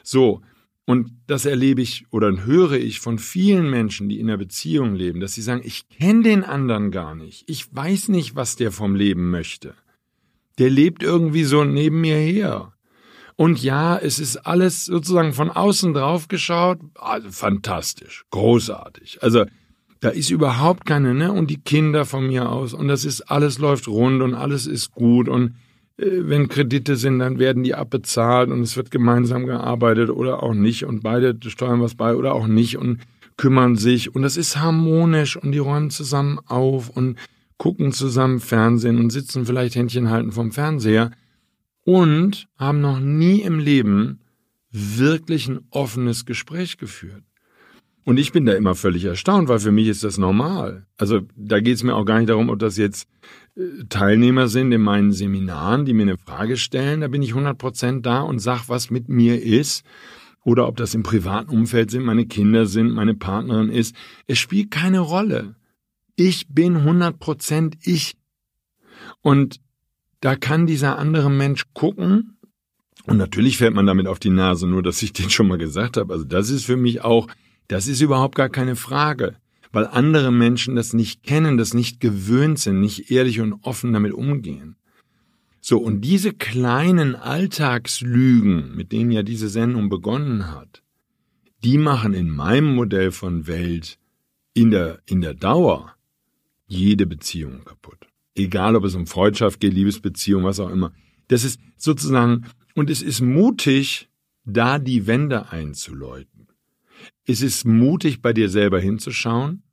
So, 0.04 0.42
und 0.86 1.12
das 1.28 1.46
erlebe 1.46 1.82
ich 1.82 2.06
oder 2.12 2.44
höre 2.44 2.74
ich 2.74 3.00
von 3.00 3.18
vielen 3.18 3.70
Menschen, 3.70 4.10
die 4.10 4.20
in 4.20 4.30
einer 4.30 4.38
Beziehung 4.38 4.96
leben, 4.96 5.22
dass 5.22 5.34
sie 5.34 5.42
sagen, 5.42 5.62
ich 5.64 5.88
kenne 5.88 6.24
den 6.24 6.44
anderen 6.44 6.92
gar 6.92 7.16
nicht. 7.16 7.50
Ich 7.50 7.74
weiß 7.74 8.10
nicht, 8.10 8.36
was 8.36 8.58
der 8.58 8.72
vom 8.72 8.96
Leben 8.96 9.30
möchte. 9.30 9.76
Der 10.60 10.70
lebt 10.70 11.02
irgendwie 11.02 11.46
so 11.46 11.64
neben 11.64 12.02
mir 12.02 12.18
her. 12.18 12.74
Und 13.36 13.64
ja, 13.64 13.98
es 13.98 14.20
ist 14.20 14.38
alles 14.46 14.86
sozusagen 14.86 15.34
von 15.34 15.50
außen 15.50 15.94
drauf 15.94 16.28
geschaut, 16.28 16.80
also 16.96 17.32
fantastisch, 17.32 18.26
großartig. 18.30 19.24
Also 19.24 19.46
da 20.02 20.10
ist 20.10 20.30
überhaupt 20.30 20.86
keine, 20.86 21.14
ne? 21.14 21.32
Und 21.32 21.50
die 21.50 21.62
Kinder 21.62 22.06
von 22.06 22.28
mir 22.28 22.50
aus 22.50 22.74
und 22.74 22.90
das 22.90 23.06
ist 23.06 23.22
alles 23.22 23.58
läuft 23.58 23.88
rund 23.88 24.22
und 24.22 24.34
alles 24.34 24.68
ist 24.68 24.92
gut 24.92 25.30
und 25.30 25.56
wenn 25.98 26.50
Kredite 26.50 26.96
sind, 26.96 27.20
dann 27.20 27.40
werden 27.40 27.64
die 27.64 27.76
abbezahlt 27.76 28.50
und 28.50 28.62
es 28.62 28.76
wird 28.76 28.92
gemeinsam 28.92 29.46
gearbeitet 29.46 30.10
oder 30.10 30.42
auch 30.42 30.54
nicht 30.54 30.86
und 30.86 31.04
beide 31.04 31.38
steuern 31.48 31.82
was 31.82 31.96
bei 31.96 32.16
oder 32.16 32.34
auch 32.34 32.48
nicht 32.48 32.78
und 32.78 33.00
kümmern 33.38 33.76
sich 33.76 34.16
und 34.16 34.24
das 34.24 34.38
ist 34.38 34.58
harmonisch 34.58 35.38
und 35.38 35.52
die 35.52 35.60
räumen 35.60 35.90
zusammen 35.90 36.40
auf 36.46 36.90
und 36.90 37.18
gucken 37.58 37.92
zusammen 37.92 38.40
Fernsehen 38.40 38.98
und 38.98 39.12
sitzen 39.12 39.46
vielleicht 39.46 39.76
Händchen 39.76 40.10
halten 40.10 40.32
vom 40.32 40.52
Fernseher 40.52 41.12
und 41.86 42.48
haben 42.58 42.82
noch 42.82 43.00
nie 43.00 43.42
im 43.42 43.60
Leben 43.60 44.20
wirklich 44.72 45.48
ein 45.48 45.62
offenes 45.70 46.26
Gespräch 46.26 46.78
geführt. 46.78 47.24
Und 48.06 48.18
ich 48.18 48.34
bin 48.34 48.46
da 48.46 48.54
immer 48.54 48.76
völlig 48.76 49.06
erstaunt, 49.06 49.48
weil 49.48 49.60
für 49.60 49.72
mich 49.72 49.88
ist 49.88 50.04
das 50.04 50.18
normal. 50.18 50.86
Also 50.98 51.22
da 51.36 51.60
geht 51.62 51.76
es 51.76 51.84
mir 51.84 51.96
auch 51.96 52.06
gar 52.06 52.18
nicht 52.18 52.30
darum, 52.30 52.50
ob 52.50 52.60
das 52.60 52.76
jetzt 52.76 53.04
äh, 53.04 53.43
Teilnehmer 53.90 54.48
sind 54.48 54.72
in 54.72 54.82
meinen 54.82 55.12
Seminaren, 55.12 55.86
die 55.86 55.94
mir 55.94 56.04
eine 56.04 56.18
Frage 56.18 56.58
stellen. 56.58 57.02
Da 57.02 57.08
bin 57.08 57.22
ich 57.22 57.34
100% 57.34 58.02
da 58.02 58.22
und 58.22 58.40
sag, 58.40 58.68
was 58.68 58.90
mit 58.90 59.10
mir 59.10 59.42
ist. 59.42 59.84
Oder 60.44 60.68
ob 60.68 60.76
das 60.78 60.94
im 60.96 61.04
privaten 61.04 61.50
Umfeld 61.50 61.92
sind, 61.92 62.04
meine 62.04 62.26
Kinder 62.26 62.66
sind, 62.66 62.92
meine 62.92 63.14
Partnerin 63.14 63.70
ist. 63.70 63.96
Es 64.28 64.40
spielt 64.40 64.72
keine 64.72 65.00
Rolle. 65.00 65.56
Ich 66.16 66.48
bin 66.50 66.78
100% 66.78 67.76
ich. 67.84 68.18
Und 69.22 69.62
da 70.20 70.36
kann 70.36 70.66
dieser 70.66 70.98
andere 70.98 71.30
Mensch 71.30 71.66
gucken. 71.74 72.38
Und 73.06 73.18
natürlich 73.18 73.58
fällt 73.58 73.74
man 73.74 73.86
damit 73.86 74.08
auf 74.08 74.20
die 74.20 74.30
Nase, 74.30 74.68
nur 74.68 74.84
dass 74.84 75.02
ich 75.02 75.14
den 75.14 75.30
schon 75.30 75.48
mal 75.48 75.58
gesagt 75.58 75.98
habe. 75.98 76.12
Also 76.12 76.26
das 76.26 76.50
ist 76.50 76.66
für 76.66 76.78
mich 76.78 77.02
auch 77.02 77.28
das 77.68 77.88
ist 77.88 78.02
überhaupt 78.02 78.36
gar 78.36 78.50
keine 78.50 78.76
Frage, 78.76 79.36
weil 79.74 79.88
andere 79.88 80.32
Menschen 80.32 80.76
das 80.76 80.94
nicht 80.94 81.24
kennen, 81.24 81.58
das 81.58 81.74
nicht 81.74 82.00
gewöhnt 82.00 82.60
sind, 82.60 82.80
nicht 82.80 83.12
ehrlich 83.12 83.42
und 83.42 83.54
offen 83.64 83.92
damit 83.92 84.14
umgehen. 84.14 84.78
So, 85.60 85.80
und 85.80 86.02
diese 86.02 86.32
kleinen 86.32 87.16
Alltagslügen, 87.16 88.76
mit 88.76 88.92
denen 88.92 89.12
ja 89.12 89.24
diese 89.24 89.50
Sendung 89.50 89.90
begonnen 89.90 90.52
hat, 90.52 90.84
die 91.64 91.78
machen 91.78 92.14
in 92.14 92.30
meinem 92.30 92.76
Modell 92.76 93.12
von 93.12 93.48
Welt 93.48 93.98
in 94.54 94.70
der, 94.72 95.00
in 95.06 95.22
der 95.22 95.34
Dauer 95.34 95.96
jede 96.68 97.08
Beziehung 97.08 97.64
kaputt. 97.66 98.08
Egal, 98.36 98.76
ob 98.76 98.84
es 98.84 98.96
um 98.96 99.08
Freundschaft 99.08 99.60
geht, 99.60 99.74
Liebesbeziehung, 99.74 100.44
was 100.44 100.60
auch 100.60 100.70
immer. 100.70 100.94
Das 101.30 101.44
ist 101.44 101.60
sozusagen, 101.78 102.46
und 102.76 102.90
es 102.90 103.02
ist 103.02 103.22
mutig, 103.22 104.10
da 104.46 104.80
die 104.80 105.08
Wände 105.08 105.50
einzuläuten. 105.50 106.48
Ist 107.26 107.44
es 107.44 107.66
mutig, 107.66 108.22
bei 108.22 108.34
dir 108.34 108.50
selber 108.50 108.80
hinzuschauen? 108.80 109.64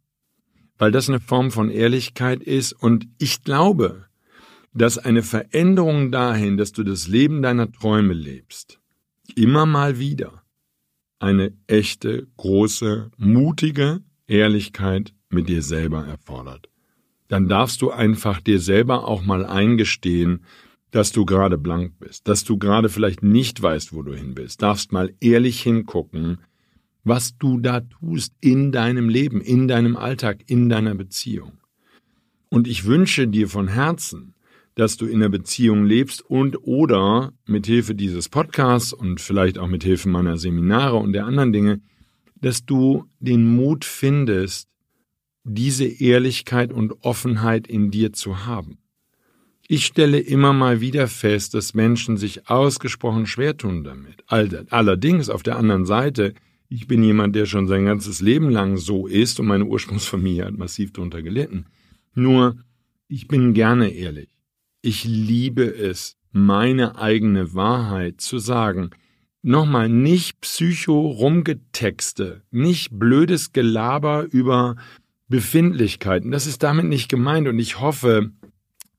Weil 0.79 0.93
das 0.93 1.09
eine 1.09 1.21
Form 1.21 1.51
von 1.51 1.71
Ehrlichkeit 1.71 2.43
ist 2.43 2.73
und 2.73 3.07
ich 3.19 3.43
glaube, 3.43 4.07
dass 4.73 4.99
eine 4.99 5.23
Veränderung 5.23 6.13
dahin, 6.13 6.57
dass 6.57 6.73
du 6.73 6.85
das 6.85 7.09
Leben 7.09 7.43
deiner 7.43 7.71
Träume 7.71 8.15
lebst, 8.15 8.81
immer 9.35 9.67
mal 9.67 9.99
wieder 9.99 10.43
eine 11.19 11.53
echte, 11.67 12.29
große, 12.37 13.11
mutige 13.19 14.01
Ehrlichkeit 14.27 15.13
mit 15.29 15.49
dir 15.49 15.63
selber 15.63 16.07
erfordert. 16.07 16.69
Dann 17.29 17.49
darfst 17.49 17.83
du 17.83 17.91
einfach 17.91 18.41
dir 18.41 18.59
selber 18.59 19.07
auch 19.07 19.23
mal 19.23 19.45
eingestehen, 19.45 20.45
dass 20.91 21.13
du 21.13 21.25
gerade 21.25 21.59
blank 21.59 21.99
bist, 22.01 22.27
dass 22.27 22.43
du 22.43 22.59
gerade 22.59 22.89
vielleicht 22.89 23.23
nicht 23.23 23.63
weißt, 23.63 23.93
wo 23.93 24.03
du 24.03 24.15
hin 24.15 24.35
bist, 24.35 24.63
darfst 24.63 24.93
mal 24.93 25.15
ehrlich 25.21 25.61
hingucken, 25.61 26.39
was 27.11 27.37
du 27.37 27.59
da 27.59 27.81
tust 27.81 28.35
in 28.41 28.71
deinem 28.71 29.09
Leben, 29.09 29.41
in 29.41 29.67
deinem 29.67 29.97
Alltag, 29.97 30.45
in 30.47 30.69
deiner 30.69 30.95
Beziehung. 30.95 31.59
Und 32.51 32.69
ich 32.69 32.85
wünsche 32.85 33.27
dir 33.27 33.49
von 33.49 33.67
Herzen, 33.67 34.35
dass 34.77 34.97
du 34.97 35.07
in 35.07 35.19
der 35.19 35.29
Beziehung 35.29 35.85
lebst 35.85 36.23
und 36.23 36.63
oder 36.63 37.33
mit 37.47 37.67
Hilfe 37.67 37.97
dieses 37.97 38.29
Podcasts 38.29 38.93
und 38.93 39.21
vielleicht 39.21 39.59
auch 39.59 39.67
mit 39.67 39.83
Hilfe 39.83 40.09
meiner 40.09 40.39
Seminare 40.39 40.99
und 40.99 41.13
der 41.13 41.27
anderen 41.27 41.53
Dinge, 41.53 41.81
dass 42.41 42.65
du 42.65 43.07
den 43.19 43.57
Mut 43.57 43.85
findest, 43.85 44.69
diese 45.43 45.87
Ehrlichkeit 45.87 46.73
und 46.73 47.03
Offenheit 47.03 47.67
in 47.67 47.91
dir 47.91 48.13
zu 48.13 48.47
haben. 48.47 48.79
Ich 49.67 49.85
stelle 49.85 50.21
immer 50.21 50.53
mal 50.53 50.81
wieder 50.81 51.09
fest, 51.09 51.55
dass 51.55 51.75
Menschen 51.75 52.17
sich 52.17 52.49
ausgesprochen 52.49 53.27
schwer 53.27 53.57
tun 53.57 53.83
damit. 53.83 54.23
Allerdings 54.29 55.29
auf 55.29 55.43
der 55.43 55.57
anderen 55.57 55.87
Seite 55.87 56.35
ich 56.73 56.87
bin 56.87 57.03
jemand, 57.03 57.35
der 57.35 57.47
schon 57.47 57.67
sein 57.67 57.85
ganzes 57.85 58.21
Leben 58.21 58.49
lang 58.49 58.77
so 58.77 59.09
ist 59.09 59.41
und 59.41 59.47
meine 59.47 59.65
Ursprungsfamilie 59.65 60.45
hat 60.45 60.57
massiv 60.57 60.93
darunter 60.93 61.21
gelitten. 61.21 61.67
Nur, 62.15 62.59
ich 63.09 63.27
bin 63.27 63.55
gerne 63.55 63.91
ehrlich. 63.91 64.29
Ich 64.81 65.05
liebe 65.05 65.65
es, 65.65 66.17
meine 66.31 66.97
eigene 66.97 67.55
Wahrheit 67.55 68.21
zu 68.21 68.39
sagen. 68.39 68.91
Nochmal, 69.43 69.89
nicht 69.89 70.41
Psycho-Rumgetexte, 70.43 72.43
nicht 72.53 72.97
blödes 72.97 73.53
Gelaber 73.53 74.29
über 74.31 74.77
Befindlichkeiten. 75.29 76.31
Das 76.31 76.47
ist 76.47 76.63
damit 76.63 76.85
nicht 76.85 77.09
gemeint 77.09 77.49
und 77.49 77.59
ich 77.59 77.81
hoffe, 77.81 78.31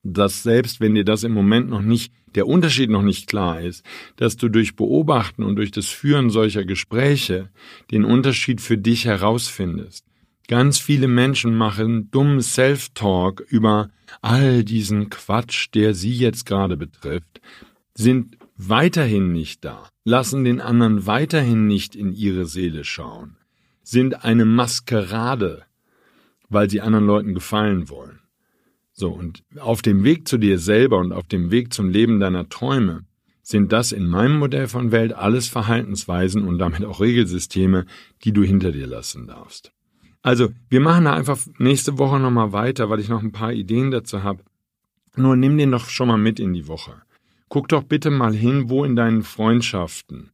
dass 0.04 0.44
selbst 0.44 0.80
wenn 0.80 0.96
dir 0.96 1.06
das 1.06 1.24
im 1.24 1.34
Moment 1.34 1.70
noch 1.70 1.82
nicht, 1.82 2.14
der 2.36 2.48
Unterschied 2.48 2.90
noch 2.90 3.02
nicht 3.02 3.28
klar 3.28 3.62
ist, 3.62 3.86
dass 4.16 4.38
du 4.38 4.50
durch 4.50 4.76
Beobachten 4.76 5.44
und 5.44 5.58
durch 5.58 5.72
das 5.72 5.88
Führen 5.88 6.30
solcher 6.30 6.64
Gespräche 6.64 7.50
den 7.92 8.06
Unterschied 8.06 8.62
für 8.62 8.78
dich 8.78 9.06
herausfindest. 9.06 10.06
Ganz 10.48 10.80
viele 10.80 11.08
Menschen 11.08 11.56
machen 11.56 12.10
dummen 12.12 12.42
Self-Talk 12.42 13.42
über 13.50 13.90
all 14.22 14.64
diesen 14.64 15.10
Quatsch, 15.10 15.70
der 15.74 15.94
sie 15.94 16.14
jetzt 16.14 16.46
gerade 16.46 16.78
betrifft, 16.78 17.42
sind 17.94 18.38
weiterhin 18.58 19.32
nicht 19.32 19.64
da, 19.66 19.90
lassen 20.04 20.44
den 20.44 20.62
anderen 20.62 21.06
weiterhin 21.06 21.68
nicht 21.68 21.96
in 21.96 22.14
ihre 22.14 22.46
Seele 22.46 22.84
schauen, 22.84 23.38
sind 23.84 24.24
eine 24.24 24.46
Maskerade, 24.46 25.64
weil 26.50 26.70
sie 26.70 26.82
anderen 26.82 27.06
Leuten 27.06 27.34
gefallen 27.34 27.90
wollen. 27.90 28.21
So, 28.94 29.10
und 29.10 29.44
auf 29.60 29.82
dem 29.82 30.04
Weg 30.04 30.28
zu 30.28 30.38
dir 30.38 30.60
selber 30.60 31.00
und 31.00 31.12
auf 31.12 31.28
dem 31.28 31.52
Weg 31.52 31.74
zum 31.74 31.90
Leben 31.90 32.20
deiner 32.20 32.50
Träume 32.50 33.06
sind 33.42 33.72
das 33.72 33.92
in 33.92 34.08
meinem 34.08 34.38
Modell 34.38 34.68
von 34.68 34.92
Welt 34.92 35.14
alles 35.14 35.48
Verhaltensweisen 35.48 36.48
und 36.48 36.60
damit 36.60 36.86
auch 36.86 37.00
Regelsysteme, 37.00 37.86
die 38.24 38.32
du 38.32 38.44
hinter 38.44 38.72
dir 38.72 38.88
lassen 38.88 39.28
darfst. 39.28 39.72
Also, 40.22 40.50
wir 40.70 40.82
machen 40.82 41.06
da 41.06 41.14
einfach 41.14 41.40
nächste 41.58 41.98
Woche 41.98 42.20
nochmal 42.20 42.54
weiter, 42.54 42.90
weil 42.90 43.00
ich 43.00 43.10
noch 43.10 43.24
ein 43.24 43.32
paar 43.32 43.54
Ideen 43.54 43.90
dazu 43.90 44.24
habe. 44.24 44.44
Nur 45.16 45.36
nimm 45.36 45.58
den 45.58 45.72
doch 45.72 45.90
schon 45.90 46.08
mal 46.08 46.18
mit 46.18 46.40
in 46.40 46.54
die 46.54 46.68
Woche. 46.68 47.02
Guck 47.50 47.68
doch 47.70 47.84
bitte 47.84 48.12
mal 48.12 48.34
hin, 48.34 48.70
wo 48.70 48.86
in 48.86 48.96
deinen 48.96 49.24
Freundschaften, 49.24 50.32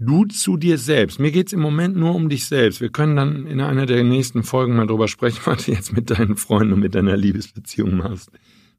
Du 0.00 0.24
zu 0.26 0.56
dir 0.56 0.78
selbst. 0.78 1.18
Mir 1.18 1.32
geht's 1.32 1.52
im 1.52 1.60
Moment 1.60 1.96
nur 1.96 2.14
um 2.14 2.28
dich 2.28 2.46
selbst. 2.46 2.80
Wir 2.80 2.90
können 2.90 3.16
dann 3.16 3.46
in 3.46 3.60
einer 3.60 3.84
der 3.84 4.04
nächsten 4.04 4.44
Folgen 4.44 4.76
mal 4.76 4.86
drüber 4.86 5.08
sprechen, 5.08 5.40
was 5.44 5.64
du 5.64 5.72
jetzt 5.72 5.92
mit 5.92 6.10
deinen 6.10 6.36
Freunden 6.36 6.74
und 6.74 6.80
mit 6.80 6.94
deiner 6.94 7.16
Liebesbeziehung 7.16 7.96
machst. 7.96 8.30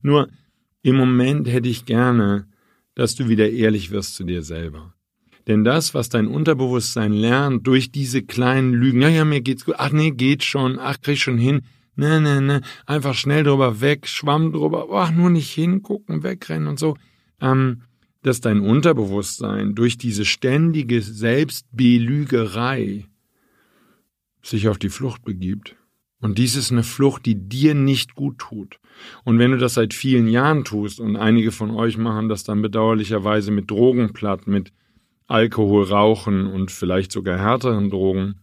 Nur 0.02 0.30
im 0.82 0.96
Moment 0.96 1.48
hätte 1.50 1.68
ich 1.68 1.86
gerne, 1.86 2.48
dass 2.96 3.16
du 3.16 3.28
wieder 3.28 3.50
ehrlich 3.50 3.92
wirst 3.92 4.16
zu 4.16 4.24
dir 4.24 4.44
selber. 4.44 4.94
Denn 5.48 5.64
das, 5.64 5.94
was 5.94 6.10
dein 6.10 6.28
Unterbewusstsein 6.28 7.12
lernt 7.12 7.68
durch 7.68 7.92
diese 7.92 8.22
kleinen 8.22 8.74
Lügen, 8.74 9.02
ja, 9.02 9.10
ja, 9.10 9.26
mir 9.26 9.42
geht's 9.42 9.66
gut, 9.66 9.76
ach 9.78 9.92
nee, 9.92 10.12
geht 10.12 10.44
schon, 10.44 10.80
ach, 10.80 11.02
krieg 11.02 11.18
schon 11.18 11.38
hin, 11.38 11.62
ne, 11.96 12.22
ne, 12.22 12.40
ne, 12.40 12.62
einfach 12.86 13.16
schnell 13.16 13.44
drüber 13.44 13.82
weg, 13.82 14.08
Schwamm 14.08 14.54
drüber, 14.54 14.88
ach, 14.92 15.12
nur 15.12 15.30
nicht 15.30 15.50
hingucken, 15.50 16.24
wegrennen 16.24 16.68
und 16.68 16.78
so, 16.78 16.98
ähm, 17.42 17.82
dass 18.22 18.42
dein 18.42 18.60
Unterbewusstsein 18.62 19.76
durch 19.76 19.98
diese 19.98 20.26
ständige 20.26 21.02
Selbstbelügerei 21.02 23.06
sich 24.42 24.68
auf 24.68 24.78
die 24.78 24.90
Flucht 24.90 25.24
begibt. 25.24 25.78
Und 26.22 26.38
dies 26.38 26.58
ist 26.58 26.70
eine 26.72 26.84
Flucht, 26.84 27.26
die 27.26 27.36
dir 27.36 27.74
nicht 27.74 28.16
gut 28.16 28.40
tut. 28.40 28.82
Und 29.24 29.40
wenn 29.40 29.52
du 29.52 29.58
das 29.58 29.76
seit 29.76 29.94
vielen 29.94 30.28
Jahren 30.28 30.66
tust, 30.66 31.00
und 31.00 31.16
einige 31.16 31.54
von 31.54 31.72
euch 31.72 31.98
machen 31.98 32.28
das 32.28 32.44
dann 32.44 32.62
bedauerlicherweise 32.62 33.52
mit 33.52 33.72
Drogen 33.72 34.12
platt, 34.12 34.46
mit 34.46 34.74
Alkohol, 35.28 35.86
Rauchen 35.86 36.46
und 36.48 36.72
vielleicht 36.72 37.14
sogar 37.14 37.38
härteren 37.38 37.90
Drogen. 37.90 38.42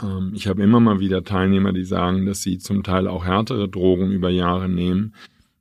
Ähm, 0.00 0.32
ich 0.34 0.46
habe 0.46 0.62
immer 0.62 0.80
mal 0.80 1.00
wieder 1.00 1.24
Teilnehmer, 1.24 1.74
die 1.74 1.84
sagen, 1.84 2.24
dass 2.24 2.40
sie 2.40 2.56
zum 2.56 2.84
Teil 2.84 3.06
auch 3.06 3.26
härtere 3.26 3.68
Drogen 3.68 4.12
über 4.12 4.30
Jahre 4.30 4.70
nehmen 4.70 5.12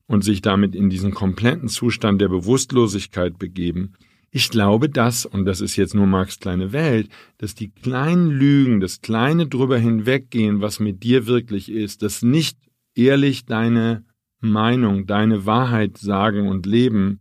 und 0.07 0.23
sich 0.23 0.41
damit 0.41 0.75
in 0.75 0.89
diesen 0.89 1.13
kompletten 1.13 1.69
Zustand 1.69 2.21
der 2.21 2.29
Bewusstlosigkeit 2.29 3.39
begeben. 3.39 3.93
Ich 4.31 4.49
glaube 4.49 4.89
das, 4.89 5.25
und 5.25 5.45
das 5.45 5.61
ist 5.61 5.75
jetzt 5.75 5.93
nur 5.93 6.07
Marx 6.07 6.39
kleine 6.39 6.71
Welt, 6.71 7.09
dass 7.37 7.53
die 7.53 7.69
kleinen 7.69 8.31
Lügen, 8.31 8.79
das 8.79 9.01
kleine 9.01 9.47
drüber 9.47 9.77
hinweggehen, 9.77 10.59
was 10.59 10.79
mit 10.79 11.03
dir 11.03 11.27
wirklich 11.27 11.71
ist, 11.71 12.01
das 12.01 12.23
nicht 12.23 12.57
ehrlich 12.95 13.45
deine 13.45 14.05
Meinung, 14.39 15.05
deine 15.05 15.45
Wahrheit 15.45 15.97
sagen 15.97 16.47
und 16.47 16.65
leben, 16.65 17.19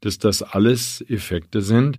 dass 0.00 0.18
das 0.18 0.42
alles 0.42 1.04
Effekte 1.08 1.62
sind, 1.62 1.98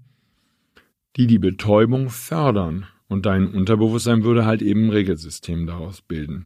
die 1.15 1.27
die 1.27 1.39
Betäubung 1.39 2.09
fördern. 2.09 2.85
Und 3.07 3.25
dein 3.25 3.47
Unterbewusstsein 3.47 4.23
würde 4.23 4.45
halt 4.45 4.61
eben 4.61 4.85
ein 4.85 4.91
Regelsystem 4.91 5.65
daraus 5.65 6.01
bilden. 6.01 6.45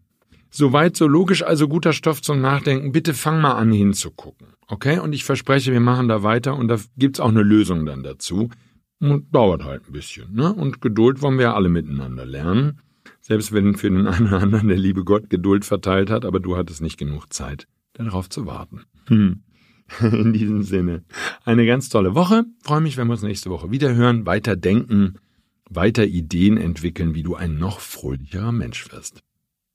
Soweit 0.55 0.95
so 0.95 1.07
logisch, 1.07 1.41
also 1.41 1.67
guter 1.67 1.93
Stoff 1.93 2.21
zum 2.21 2.39
Nachdenken. 2.39 2.91
Bitte 2.91 3.15
fang 3.15 3.41
mal 3.41 3.53
an 3.53 3.71
hinzugucken. 3.71 4.49
Okay? 4.67 4.99
Und 4.99 5.13
ich 5.13 5.23
verspreche, 5.23 5.71
wir 5.71 5.79
machen 5.79 6.07
da 6.07 6.21
weiter 6.21 6.55
und 6.55 6.67
da 6.67 6.77
gibt's 6.95 7.19
auch 7.19 7.29
eine 7.29 7.41
Lösung 7.41 7.87
dann 7.87 8.03
dazu. 8.03 8.51
Und 8.99 9.33
dauert 9.33 9.63
halt 9.63 9.87
ein 9.87 9.93
bisschen. 9.93 10.31
Ne? 10.35 10.53
Und 10.53 10.79
Geduld 10.79 11.23
wollen 11.23 11.39
wir 11.39 11.55
alle 11.55 11.69
miteinander 11.69 12.27
lernen. 12.27 12.81
Selbst 13.19 13.51
wenn 13.51 13.73
für 13.73 13.89
den 13.89 14.05
einen 14.07 14.27
oder 14.27 14.43
anderen 14.43 14.67
der 14.67 14.77
liebe 14.77 15.03
Gott 15.03 15.31
Geduld 15.31 15.65
verteilt 15.65 16.11
hat, 16.11 16.23
aber 16.23 16.39
du 16.39 16.55
hattest 16.55 16.83
nicht 16.83 16.99
genug 16.99 17.33
Zeit, 17.33 17.67
darauf 17.93 18.29
zu 18.29 18.45
warten. 18.45 18.83
Hm. 19.07 19.41
In 20.01 20.33
diesem 20.33 20.61
Sinne, 20.61 21.03
eine 21.45 21.65
ganz 21.65 21.89
tolle 21.89 22.13
Woche. 22.13 22.45
Freue 22.61 22.81
mich, 22.81 22.95
wenn 22.95 23.07
wir 23.07 23.13
uns 23.13 23.23
nächste 23.23 23.49
Woche 23.49 23.71
wieder 23.71 23.95
hören, 23.95 24.27
weiter 24.27 24.55
denken, 24.55 25.15
weiter 25.67 26.05
Ideen 26.05 26.57
entwickeln, 26.57 27.15
wie 27.15 27.23
du 27.23 27.33
ein 27.33 27.57
noch 27.57 27.79
fröhlicherer 27.79 28.51
Mensch 28.51 28.91
wirst. 28.91 29.23